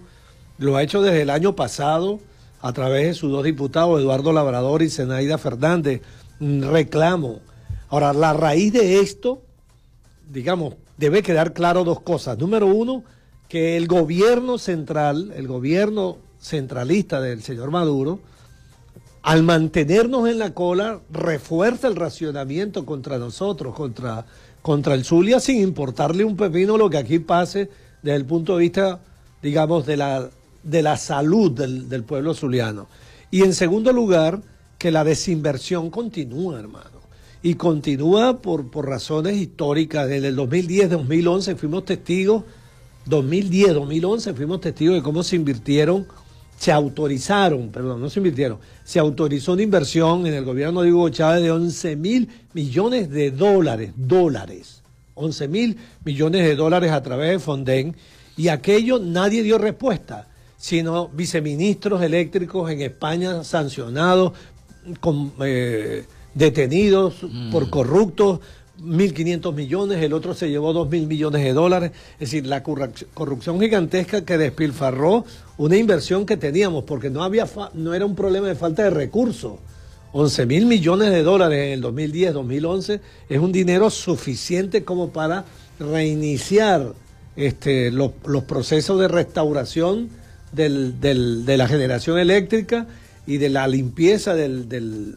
lo 0.60 0.78
ha 0.78 0.84
hecho 0.84 1.02
desde 1.02 1.24
el 1.24 1.32
año 1.32 1.56
pasado 1.56 2.20
a 2.62 2.72
través 2.74 3.08
de 3.08 3.14
sus 3.16 3.32
dos 3.32 3.44
diputados, 3.44 4.00
Eduardo 4.00 4.32
Labrador 4.32 4.84
y 4.84 4.92
Zenaida 4.92 5.40
Fernández. 5.40 6.04
Reclamo. 6.40 7.40
Ahora, 7.90 8.14
la 8.14 8.34
raíz 8.34 8.72
de 8.72 9.00
esto, 9.00 9.42
digamos, 10.30 10.76
debe 10.98 11.24
quedar 11.24 11.54
claro 11.54 11.84
dos 11.84 12.02
cosas. 12.02 12.38
Número 12.38 12.68
uno, 12.68 13.04
que 13.50 13.78
el 13.78 13.88
gobierno 13.88 14.60
central, 14.60 15.34
el 15.36 15.48
gobierno 15.48 16.20
centralista 16.40 17.20
del 17.20 17.42
señor 17.42 17.72
Maduro, 17.72 18.20
al 19.24 19.44
mantenernos 19.44 20.28
en 20.28 20.40
la 20.40 20.54
cola, 20.54 21.02
refuerza 21.12 21.88
el 21.88 21.96
racionamiento 21.96 22.86
contra 22.86 23.18
nosotros, 23.18 23.76
contra, 23.76 24.26
contra 24.62 24.96
el 24.96 25.06
Zulia, 25.06 25.40
sin 25.40 25.62
importarle 25.62 26.24
un 26.24 26.36
pepino 26.36 26.78
lo 26.78 26.90
que 26.90 26.98
aquí 26.98 27.20
pase 27.20 27.70
desde 28.02 28.18
el 28.18 28.26
punto 28.26 28.58
de 28.58 28.62
vista, 28.62 29.00
digamos, 29.42 29.86
de 29.86 29.98
la, 29.98 30.30
de 30.64 30.82
la 30.82 30.98
salud 30.98 31.52
del, 31.52 32.04
pueblo 32.04 32.34
zuliano. 32.34 32.88
Y 33.30 33.44
en 33.44 33.54
segundo 33.54 33.94
lugar, 33.94 34.42
que 34.78 34.92
la 34.92 35.04
desinversión 35.04 35.92
continúa, 35.92 36.60
hermano. 36.60 37.02
Y 37.44 37.56
continúa 37.56 38.42
por, 38.42 38.70
por 38.70 38.88
razones 38.88 39.38
históricas. 39.38 40.08
Desde 40.08 40.30
el 40.30 40.38
2010-2011 40.38 41.56
fuimos 41.56 41.86
testigos 41.86 42.44
2010, 43.06 43.74
2011 43.74 44.34
fuimos 44.34 44.62
testigos 44.62 44.96
de 44.96 45.02
cómo 45.02 45.24
se 45.24 45.36
invirtieron, 45.36 46.08
se 46.62 46.72
autorizaron, 46.72 47.70
perdón, 47.70 48.02
no 48.02 48.08
se 48.08 48.20
invirtieron, 48.20 48.60
se 48.84 49.00
autorizó 49.00 49.54
una 49.54 49.64
inversión 49.64 50.28
en 50.28 50.36
el 50.36 50.46
gobierno 50.46 50.84
de 50.84 50.94
Hugo 50.94 51.10
Chávez 51.10 51.42
de 51.42 51.50
11 51.50 51.96
mil 51.96 52.30
millones 52.54 53.10
de 53.10 53.32
dólares, 53.32 53.94
dólares, 53.96 54.84
11 55.16 55.48
mil 55.48 55.78
millones 56.06 56.44
de 56.44 56.56
dólares 56.56 56.92
a 56.92 57.02
través 57.02 57.32
de 57.32 57.40
Fonden, 57.40 57.96
y 58.38 58.50
aquello 58.50 59.00
nadie 59.00 59.42
dio 59.42 59.58
respuesta, 59.58 60.28
sino 60.56 61.08
viceministros 61.08 62.00
eléctricos 62.04 62.70
en 62.70 62.82
España 62.82 63.44
sancionados, 63.44 64.34
con, 65.00 65.34
eh, 65.44 66.06
detenidos 66.36 67.26
por 67.52 67.66
mm. 67.66 67.70
corruptos, 67.72 68.40
1.500 68.84 69.54
millones, 69.54 70.04
el 70.04 70.14
otro 70.14 70.34
se 70.34 70.50
llevó 70.50 70.74
2.000 70.74 71.08
millones 71.08 71.44
de 71.44 71.54
dólares. 71.54 71.92
Es 72.14 72.32
decir, 72.32 72.46
la 72.46 72.64
corrupción 72.64 73.60
gigantesca 73.60 74.26
que 74.26 74.38
despilfarró 74.38 75.26
una 75.58 75.78
inversión 75.78 76.26
que 76.26 76.38
teníamos, 76.38 76.84
porque 76.84 77.10
no, 77.10 77.24
había 77.24 77.48
no 77.74 77.94
era 77.94 78.06
un 78.06 78.16
problema 78.16 78.48
de 78.48 78.56
falta 78.56 78.84
de 78.84 78.90
recursos. 78.90 79.54
11 80.14 80.46
mil 80.46 80.66
millones 80.66 81.10
de 81.12 81.24
dólares 81.24 81.60
en 81.68 81.72
el 81.72 81.84
2010-2011 81.84 83.00
es 83.30 83.40
un 83.40 83.52
dinero 83.52 83.90
suficiente 83.90 84.84
como 84.84 85.12
para 85.12 85.46
reiniciar 85.80 86.94
este, 87.38 87.92
los, 87.92 88.12
procesos 88.46 89.00
de 89.00 89.08
restauración 89.08 90.10
de 90.52 91.56
la 91.58 91.68
generación 91.68 92.20
eléctrica 92.20 92.88
y 93.26 93.38
de 93.38 93.50
la 93.50 93.68
limpieza 93.68 94.36
del 94.36 95.16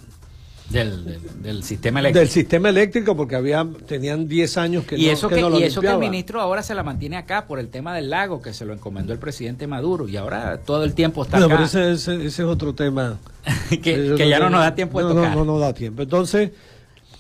del, 0.71 1.21
del, 1.43 1.63
sistema 1.63 2.01
eléctrico. 2.01 2.21
Del 2.21 2.29
sistema 2.29 2.69
eléctrico, 2.71 3.17
porque 3.17 3.37
había, 3.37 3.67
tenían 3.87 4.27
10 4.27 4.57
años 4.57 4.85
que, 4.85 4.97
y 4.97 5.09
eso 5.09 5.29
que, 5.29 5.41
Y 5.41 5.63
eso 5.63 5.81
que 5.81 5.89
el 5.89 5.99
ministro 5.99 6.41
ahora 6.41 6.63
se 6.63 6.75
la 6.75 6.83
mantiene 6.83 7.17
acá 7.17 7.47
por 7.47 7.59
el 7.59 7.69
tema 7.69 7.95
del 7.95 8.11
lago, 8.11 8.41
que 8.41 8.55
se 8.55 8.65
lo 8.65 8.73
encomendó 8.73 9.13
el 9.13 9.19
presidente 9.19 9.67
Maduro, 9.67 10.09
y 10.09 10.17
ahora 10.17 10.59
todo 10.59 10.85
el 10.85 10.95
tiempo 10.95 11.23
está 11.23 11.37
acá. 11.37 11.49
pero 11.49 11.65
ese, 11.65 11.93
ese, 11.93 12.27
es 12.27 12.41
otro 12.41 12.75
tema. 12.75 13.19
que, 13.83 14.17
ya 14.29 14.39
no 14.39 14.51
nos 14.51 14.61
da 14.61 14.75
tiempo 14.75 15.01
de 15.01 15.15
tocar. 15.15 15.31
No, 15.31 15.45
no, 15.45 15.53
no 15.53 15.59
da 15.59 15.75
tiempo. 15.75 16.03
Entonces, 16.03 16.51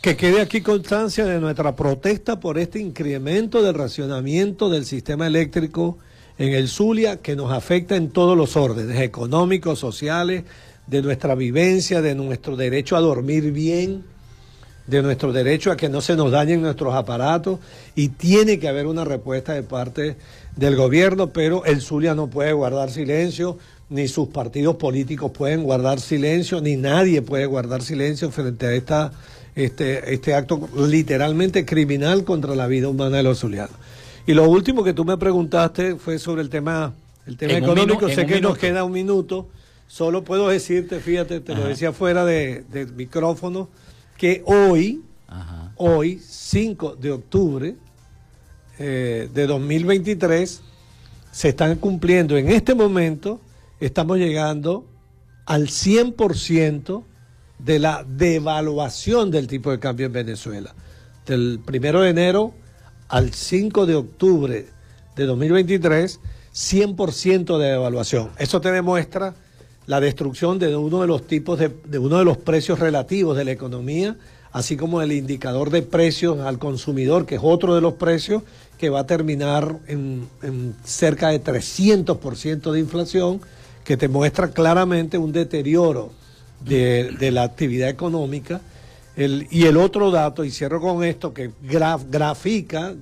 que 0.00 0.16
quede 0.16 0.40
aquí 0.40 0.60
constancia 0.60 1.24
de 1.24 1.38
nuestra 1.40 1.76
protesta 1.76 2.40
por 2.40 2.58
este 2.58 2.78
incremento 2.78 3.62
del 3.62 3.74
racionamiento 3.74 4.68
del 4.68 4.84
sistema 4.86 5.26
eléctrico 5.26 5.98
en 6.38 6.52
el 6.52 6.68
Zulia, 6.68 7.22
que 7.22 7.36
nos 7.36 7.52
afecta 7.52 7.96
en 7.96 8.10
todos 8.10 8.36
los 8.36 8.56
órdenes, 8.56 9.00
económicos, 9.00 9.78
sociales, 9.78 10.44
de 10.86 11.02
nuestra 11.02 11.34
vivencia, 11.34 12.02
de 12.02 12.14
nuestro 12.14 12.56
derecho 12.56 12.96
a 12.96 13.00
dormir 13.00 13.52
bien, 13.52 14.04
de 14.86 15.02
nuestro 15.02 15.32
derecho 15.32 15.72
a 15.72 15.76
que 15.76 15.88
no 15.88 16.00
se 16.00 16.14
nos 16.14 16.30
dañen 16.30 16.60
nuestros 16.60 16.94
aparatos 16.94 17.58
y 17.94 18.08
tiene 18.08 18.58
que 18.58 18.68
haber 18.68 18.86
una 18.86 19.04
respuesta 19.04 19.54
de 19.54 19.62
parte 19.62 20.16
del 20.56 20.76
gobierno, 20.76 21.30
pero 21.30 21.64
el 21.64 21.80
Zulia 21.80 22.14
no 22.14 22.28
puede 22.28 22.52
guardar 22.52 22.90
silencio, 22.90 23.58
ni 23.88 24.08
sus 24.08 24.28
partidos 24.28 24.76
políticos 24.76 25.30
pueden 25.32 25.62
guardar 25.62 26.00
silencio, 26.00 26.60
ni 26.60 26.76
nadie 26.76 27.22
puede 27.22 27.46
guardar 27.46 27.82
silencio 27.82 28.30
frente 28.30 28.66
a 28.66 28.72
esta, 28.72 29.12
este, 29.54 30.12
este 30.12 30.34
acto 30.34 30.68
literalmente 30.76 31.64
criminal 31.64 32.24
contra 32.24 32.54
la 32.54 32.66
vida 32.66 32.88
humana 32.88 33.18
de 33.18 33.22
los 33.22 33.40
zulianos. 33.40 33.76
Y 34.26 34.32
lo 34.32 34.48
último 34.48 34.84
que 34.84 34.94
tú 34.94 35.04
me 35.04 35.16
preguntaste 35.18 35.96
fue 35.96 36.18
sobre 36.18 36.42
el 36.42 36.48
tema, 36.48 36.94
el 37.26 37.36
tema 37.36 37.54
económico, 37.54 38.08
sé 38.08 38.26
que 38.26 38.40
nos 38.40 38.56
queda 38.56 38.84
un 38.84 38.92
minuto. 38.92 39.48
Solo 39.86 40.24
puedo 40.24 40.48
decirte, 40.48 41.00
fíjate, 41.00 41.40
te 41.40 41.54
lo 41.54 41.66
decía 41.66 41.92
fuera 41.92 42.24
de, 42.24 42.64
del 42.70 42.92
micrófono, 42.94 43.68
que 44.16 44.42
hoy, 44.46 45.02
hoy, 45.76 46.18
5 46.18 46.96
de 46.96 47.12
octubre 47.12 47.76
eh, 48.78 49.28
de 49.32 49.46
2023, 49.46 50.62
se 51.30 51.48
están 51.48 51.76
cumpliendo 51.76 52.36
en 52.36 52.48
este 52.48 52.74
momento, 52.74 53.40
estamos 53.80 54.18
llegando 54.18 54.86
al 55.46 55.68
100% 55.68 57.04
de 57.58 57.78
la 57.78 58.04
devaluación 58.06 59.30
del 59.30 59.46
tipo 59.46 59.70
de 59.70 59.78
cambio 59.78 60.06
en 60.06 60.12
Venezuela. 60.12 60.74
Del 61.26 61.60
primero 61.64 62.02
de 62.02 62.10
enero 62.10 62.54
al 63.08 63.32
5 63.32 63.86
de 63.86 63.94
octubre 63.94 64.66
de 65.16 65.24
2023, 65.24 66.20
100% 66.52 67.58
de 67.58 67.66
devaluación. 67.66 68.30
Eso 68.38 68.60
te 68.60 68.70
demuestra 68.70 69.34
la 69.86 70.00
destrucción 70.00 70.58
de 70.58 70.74
uno 70.76 71.00
de 71.00 71.06
los 71.06 71.26
tipos 71.26 71.58
de, 71.58 71.98
uno 71.98 72.18
de 72.18 72.24
los 72.24 72.38
precios 72.38 72.78
relativos 72.78 73.36
de 73.36 73.44
la 73.44 73.52
economía, 73.52 74.16
así 74.52 74.76
como 74.76 75.02
el 75.02 75.12
indicador 75.12 75.70
de 75.70 75.82
precios 75.82 76.40
al 76.40 76.58
consumidor, 76.58 77.26
que 77.26 77.36
es 77.36 77.40
otro 77.42 77.74
de 77.74 77.80
los 77.80 77.94
precios 77.94 78.42
que 78.78 78.88
va 78.88 79.00
a 79.00 79.06
terminar 79.06 79.76
en, 79.86 80.26
cerca 80.84 81.28
de 81.28 81.42
300% 81.42 82.72
de 82.72 82.80
inflación, 82.80 83.40
que 83.84 83.96
te 83.96 84.08
muestra 84.08 84.50
claramente 84.50 85.18
un 85.18 85.32
deterioro 85.32 86.12
de, 86.64 87.30
la 87.30 87.42
actividad 87.42 87.90
económica. 87.90 88.60
y 89.16 89.66
el 89.66 89.76
otro 89.76 90.10
dato, 90.10 90.44
y 90.44 90.50
cierro 90.50 90.80
con 90.80 91.04
esto, 91.04 91.34
que 91.34 91.50
grafica 91.62 92.94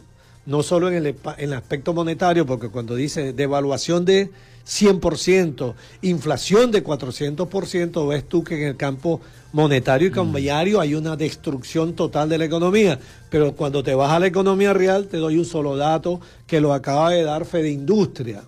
no 0.45 0.65
solo 0.65 0.91
en 0.91 1.15
el 1.39 1.53
aspecto 1.53 1.95
monetario, 1.95 2.45
porque 2.45 2.69
cuando 2.69 2.97
dice 2.97 3.33
devaluación 3.33 4.05
de 4.05 4.31
100%, 4.67 5.75
inflación 6.03 6.71
de 6.71 6.85
400%, 6.85 8.09
ves 8.09 8.29
tú 8.29 8.45
que 8.45 8.63
en 8.63 8.69
el 8.69 8.77
campo 8.77 9.21
monetario 9.53 10.09
y 10.09 10.11
mm. 10.11 10.15
cambiario 10.15 10.81
hay 10.81 10.95
una 10.95 11.17
destrucción 11.17 11.95
total 11.95 12.29
de 12.29 12.39
la 12.39 12.45
economía. 12.45 12.99
Pero 13.31 13.53
cuando 13.55 13.83
te 13.83 13.95
vas 13.95 14.11
a 14.11 14.19
la 14.19 14.27
economía 14.27 14.73
real, 14.73 15.07
te 15.07 15.19
doy 15.19 15.39
un 15.39 15.45
solo 15.45 15.77
dato 15.77 16.21
que 16.47 16.61
lo 16.61 16.73
acaba 16.73 17.11
de 17.11 17.23
dar 17.23 17.45
Fede 17.45 17.71
Industria. 17.71 18.43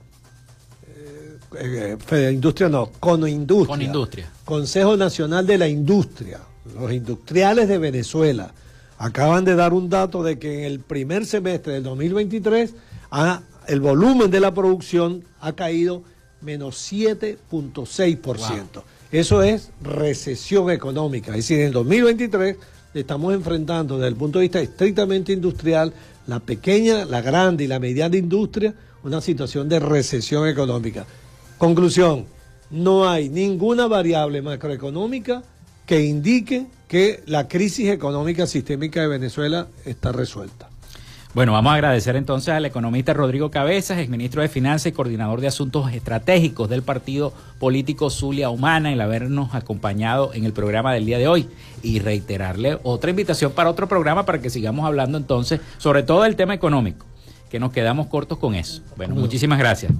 Eh, 0.87 1.39
eh, 1.59 1.97
Fede 2.05 2.33
Industria 2.33 2.69
no, 2.69 2.91
Conoindustria. 3.01 3.77
Con 3.77 3.83
Industria. 3.83 4.31
Consejo 4.45 4.97
Nacional 4.97 5.47
de 5.47 5.59
la 5.59 5.69
Industria. 5.69 6.41
Los 6.79 6.93
industriales 6.93 7.69
de 7.69 7.79
Venezuela 7.79 8.55
acaban 8.99 9.45
de 9.45 9.55
dar 9.55 9.73
un 9.73 9.91
dato 9.91 10.23
de 10.23 10.39
que 10.39 10.61
en 10.61 10.65
el 10.65 10.81
primer 10.81 11.27
semestre 11.27 11.75
del 11.75 11.83
2023 11.83 12.75
ha 13.11 13.43
el 13.69 13.81
volumen 13.81 14.31
de 14.31 14.41
la 14.41 14.53
producción 14.53 15.25
ha 15.41 15.53
caído 15.53 16.03
menos 16.41 16.93
7.6%. 16.93 18.83
Eso 19.11 19.43
es 19.43 19.71
recesión 19.81 20.71
económica. 20.71 21.31
Es 21.31 21.37
decir, 21.37 21.61
en 21.61 21.67
el 21.69 21.73
2023 21.73 22.57
estamos 22.95 23.35
enfrentando 23.35 23.97
desde 23.97 24.09
el 24.09 24.17
punto 24.17 24.39
de 24.39 24.45
vista 24.45 24.61
estrictamente 24.61 25.33
industrial, 25.33 25.93
la 26.27 26.41
pequeña, 26.41 27.05
la 27.05 27.21
grande 27.21 27.65
y 27.65 27.67
la 27.67 27.79
mediana 27.79 28.17
industria, 28.17 28.75
una 29.03 29.21
situación 29.21 29.69
de 29.69 29.81
recesión 29.81 30.49
económica. 30.49 31.07
Conclusión, 31.59 32.27
no 32.71 33.09
hay 33.09 33.29
ninguna 33.29 33.87
variable 33.87 34.43
macroeconómica 34.43 35.43
que 35.87 36.05
indique 36.05 36.67
que 36.89 37.23
la 37.27 37.47
crisis 37.47 37.91
económica 37.91 38.47
sistémica 38.47 39.03
de 39.03 39.09
Venezuela 39.09 39.69
está 39.85 40.13
resuelta. 40.13 40.71
Bueno, 41.35 41.51
vamos 41.51 41.73
a 41.73 41.75
agradecer 41.75 42.15
entonces 42.15 42.55
al 42.55 42.65
economista 42.65 43.13
Rodrigo 43.13 43.51
Cabezas, 43.51 43.99
exministro 43.99 44.41
de 44.41 44.49
Finanzas 44.49 44.87
y 44.87 44.93
coordinador 44.93 45.41
de 45.41 45.49
Asuntos 45.49 45.93
Estratégicos 45.93 46.69
del 46.69 46.83
partido 46.83 47.33
político 47.59 48.09
Zulia 48.09 48.51
Humana, 48.51 48.93
el 48.93 49.01
habernos 49.01 49.53
acompañado 49.53 50.33
en 50.33 50.45
el 50.45 50.53
programa 50.53 50.95
del 50.95 51.07
día 51.07 51.19
de 51.19 51.27
hoy 51.27 51.49
y 51.83 51.99
reiterarle 51.99 52.79
otra 52.85 53.11
invitación 53.11 53.51
para 53.51 53.69
otro 53.69 53.89
programa 53.89 54.25
para 54.25 54.41
que 54.41 54.49
sigamos 54.49 54.87
hablando 54.87 55.19
entonces 55.19 55.61
sobre 55.79 56.05
todo 56.05 56.25
el 56.25 56.37
tema 56.37 56.55
económico, 56.55 57.05
que 57.51 57.59
nos 57.59 57.73
quedamos 57.73 58.07
cortos 58.07 58.39
con 58.39 58.55
eso. 58.55 58.83
Bueno, 58.97 59.17
muchísimas 59.17 59.59
gracias. 59.59 59.93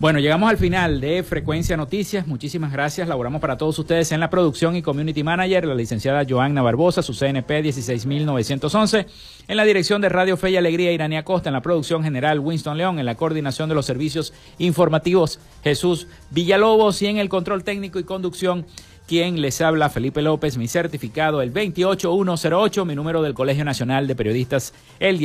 Bueno, 0.00 0.18
llegamos 0.18 0.48
al 0.48 0.56
final 0.56 0.98
de 0.98 1.22
Frecuencia 1.22 1.76
Noticias. 1.76 2.26
Muchísimas 2.26 2.72
gracias. 2.72 3.06
Laboramos 3.06 3.38
para 3.38 3.58
todos 3.58 3.78
ustedes 3.78 4.10
en 4.12 4.20
la 4.20 4.30
producción 4.30 4.74
y 4.74 4.80
community 4.80 5.22
manager, 5.22 5.66
la 5.66 5.74
licenciada 5.74 6.24
Joanna 6.26 6.62
Barbosa, 6.62 7.02
su 7.02 7.12
CNP 7.12 7.60
16911. 7.60 9.06
En 9.46 9.56
la 9.58 9.64
dirección 9.66 10.00
de 10.00 10.08
Radio 10.08 10.38
Fe 10.38 10.52
y 10.52 10.56
Alegría, 10.56 10.90
Irania 10.90 11.22
Costa. 11.22 11.50
En 11.50 11.52
la 11.52 11.60
producción 11.60 12.02
general, 12.02 12.40
Winston 12.40 12.78
León. 12.78 12.98
En 12.98 13.04
la 13.04 13.16
coordinación 13.16 13.68
de 13.68 13.74
los 13.74 13.84
servicios 13.84 14.32
informativos, 14.56 15.38
Jesús 15.62 16.06
Villalobos. 16.30 17.02
Y 17.02 17.06
en 17.08 17.18
el 17.18 17.28
control 17.28 17.62
técnico 17.62 17.98
y 17.98 18.04
conducción, 18.04 18.64
quien 19.06 19.42
les 19.42 19.60
habla, 19.60 19.90
Felipe 19.90 20.22
López, 20.22 20.56
mi 20.56 20.66
certificado 20.66 21.42
el 21.42 21.52
28108, 21.52 22.86
mi 22.86 22.94
número 22.94 23.20
del 23.20 23.34
Colegio 23.34 23.66
Nacional 23.66 24.06
de 24.06 24.16
Periodistas 24.16 24.72
el 24.98 25.18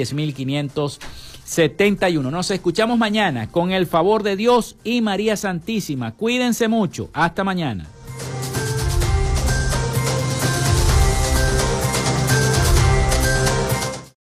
10571. 1.46 2.32
Nos 2.32 2.52
escuchamos 2.52 2.98
mañana 2.98 3.52
con 3.52 3.72
el 3.72 3.86
favor 3.86 4.24
de 4.24 4.36
Dios 4.36 4.76
y 4.84 5.02
María 5.02 5.38
Santísima. 5.38 6.14
Cuídense 6.14 6.68
mucho. 6.68 7.10
Hasta 7.14 7.44
mañana. 7.44 7.88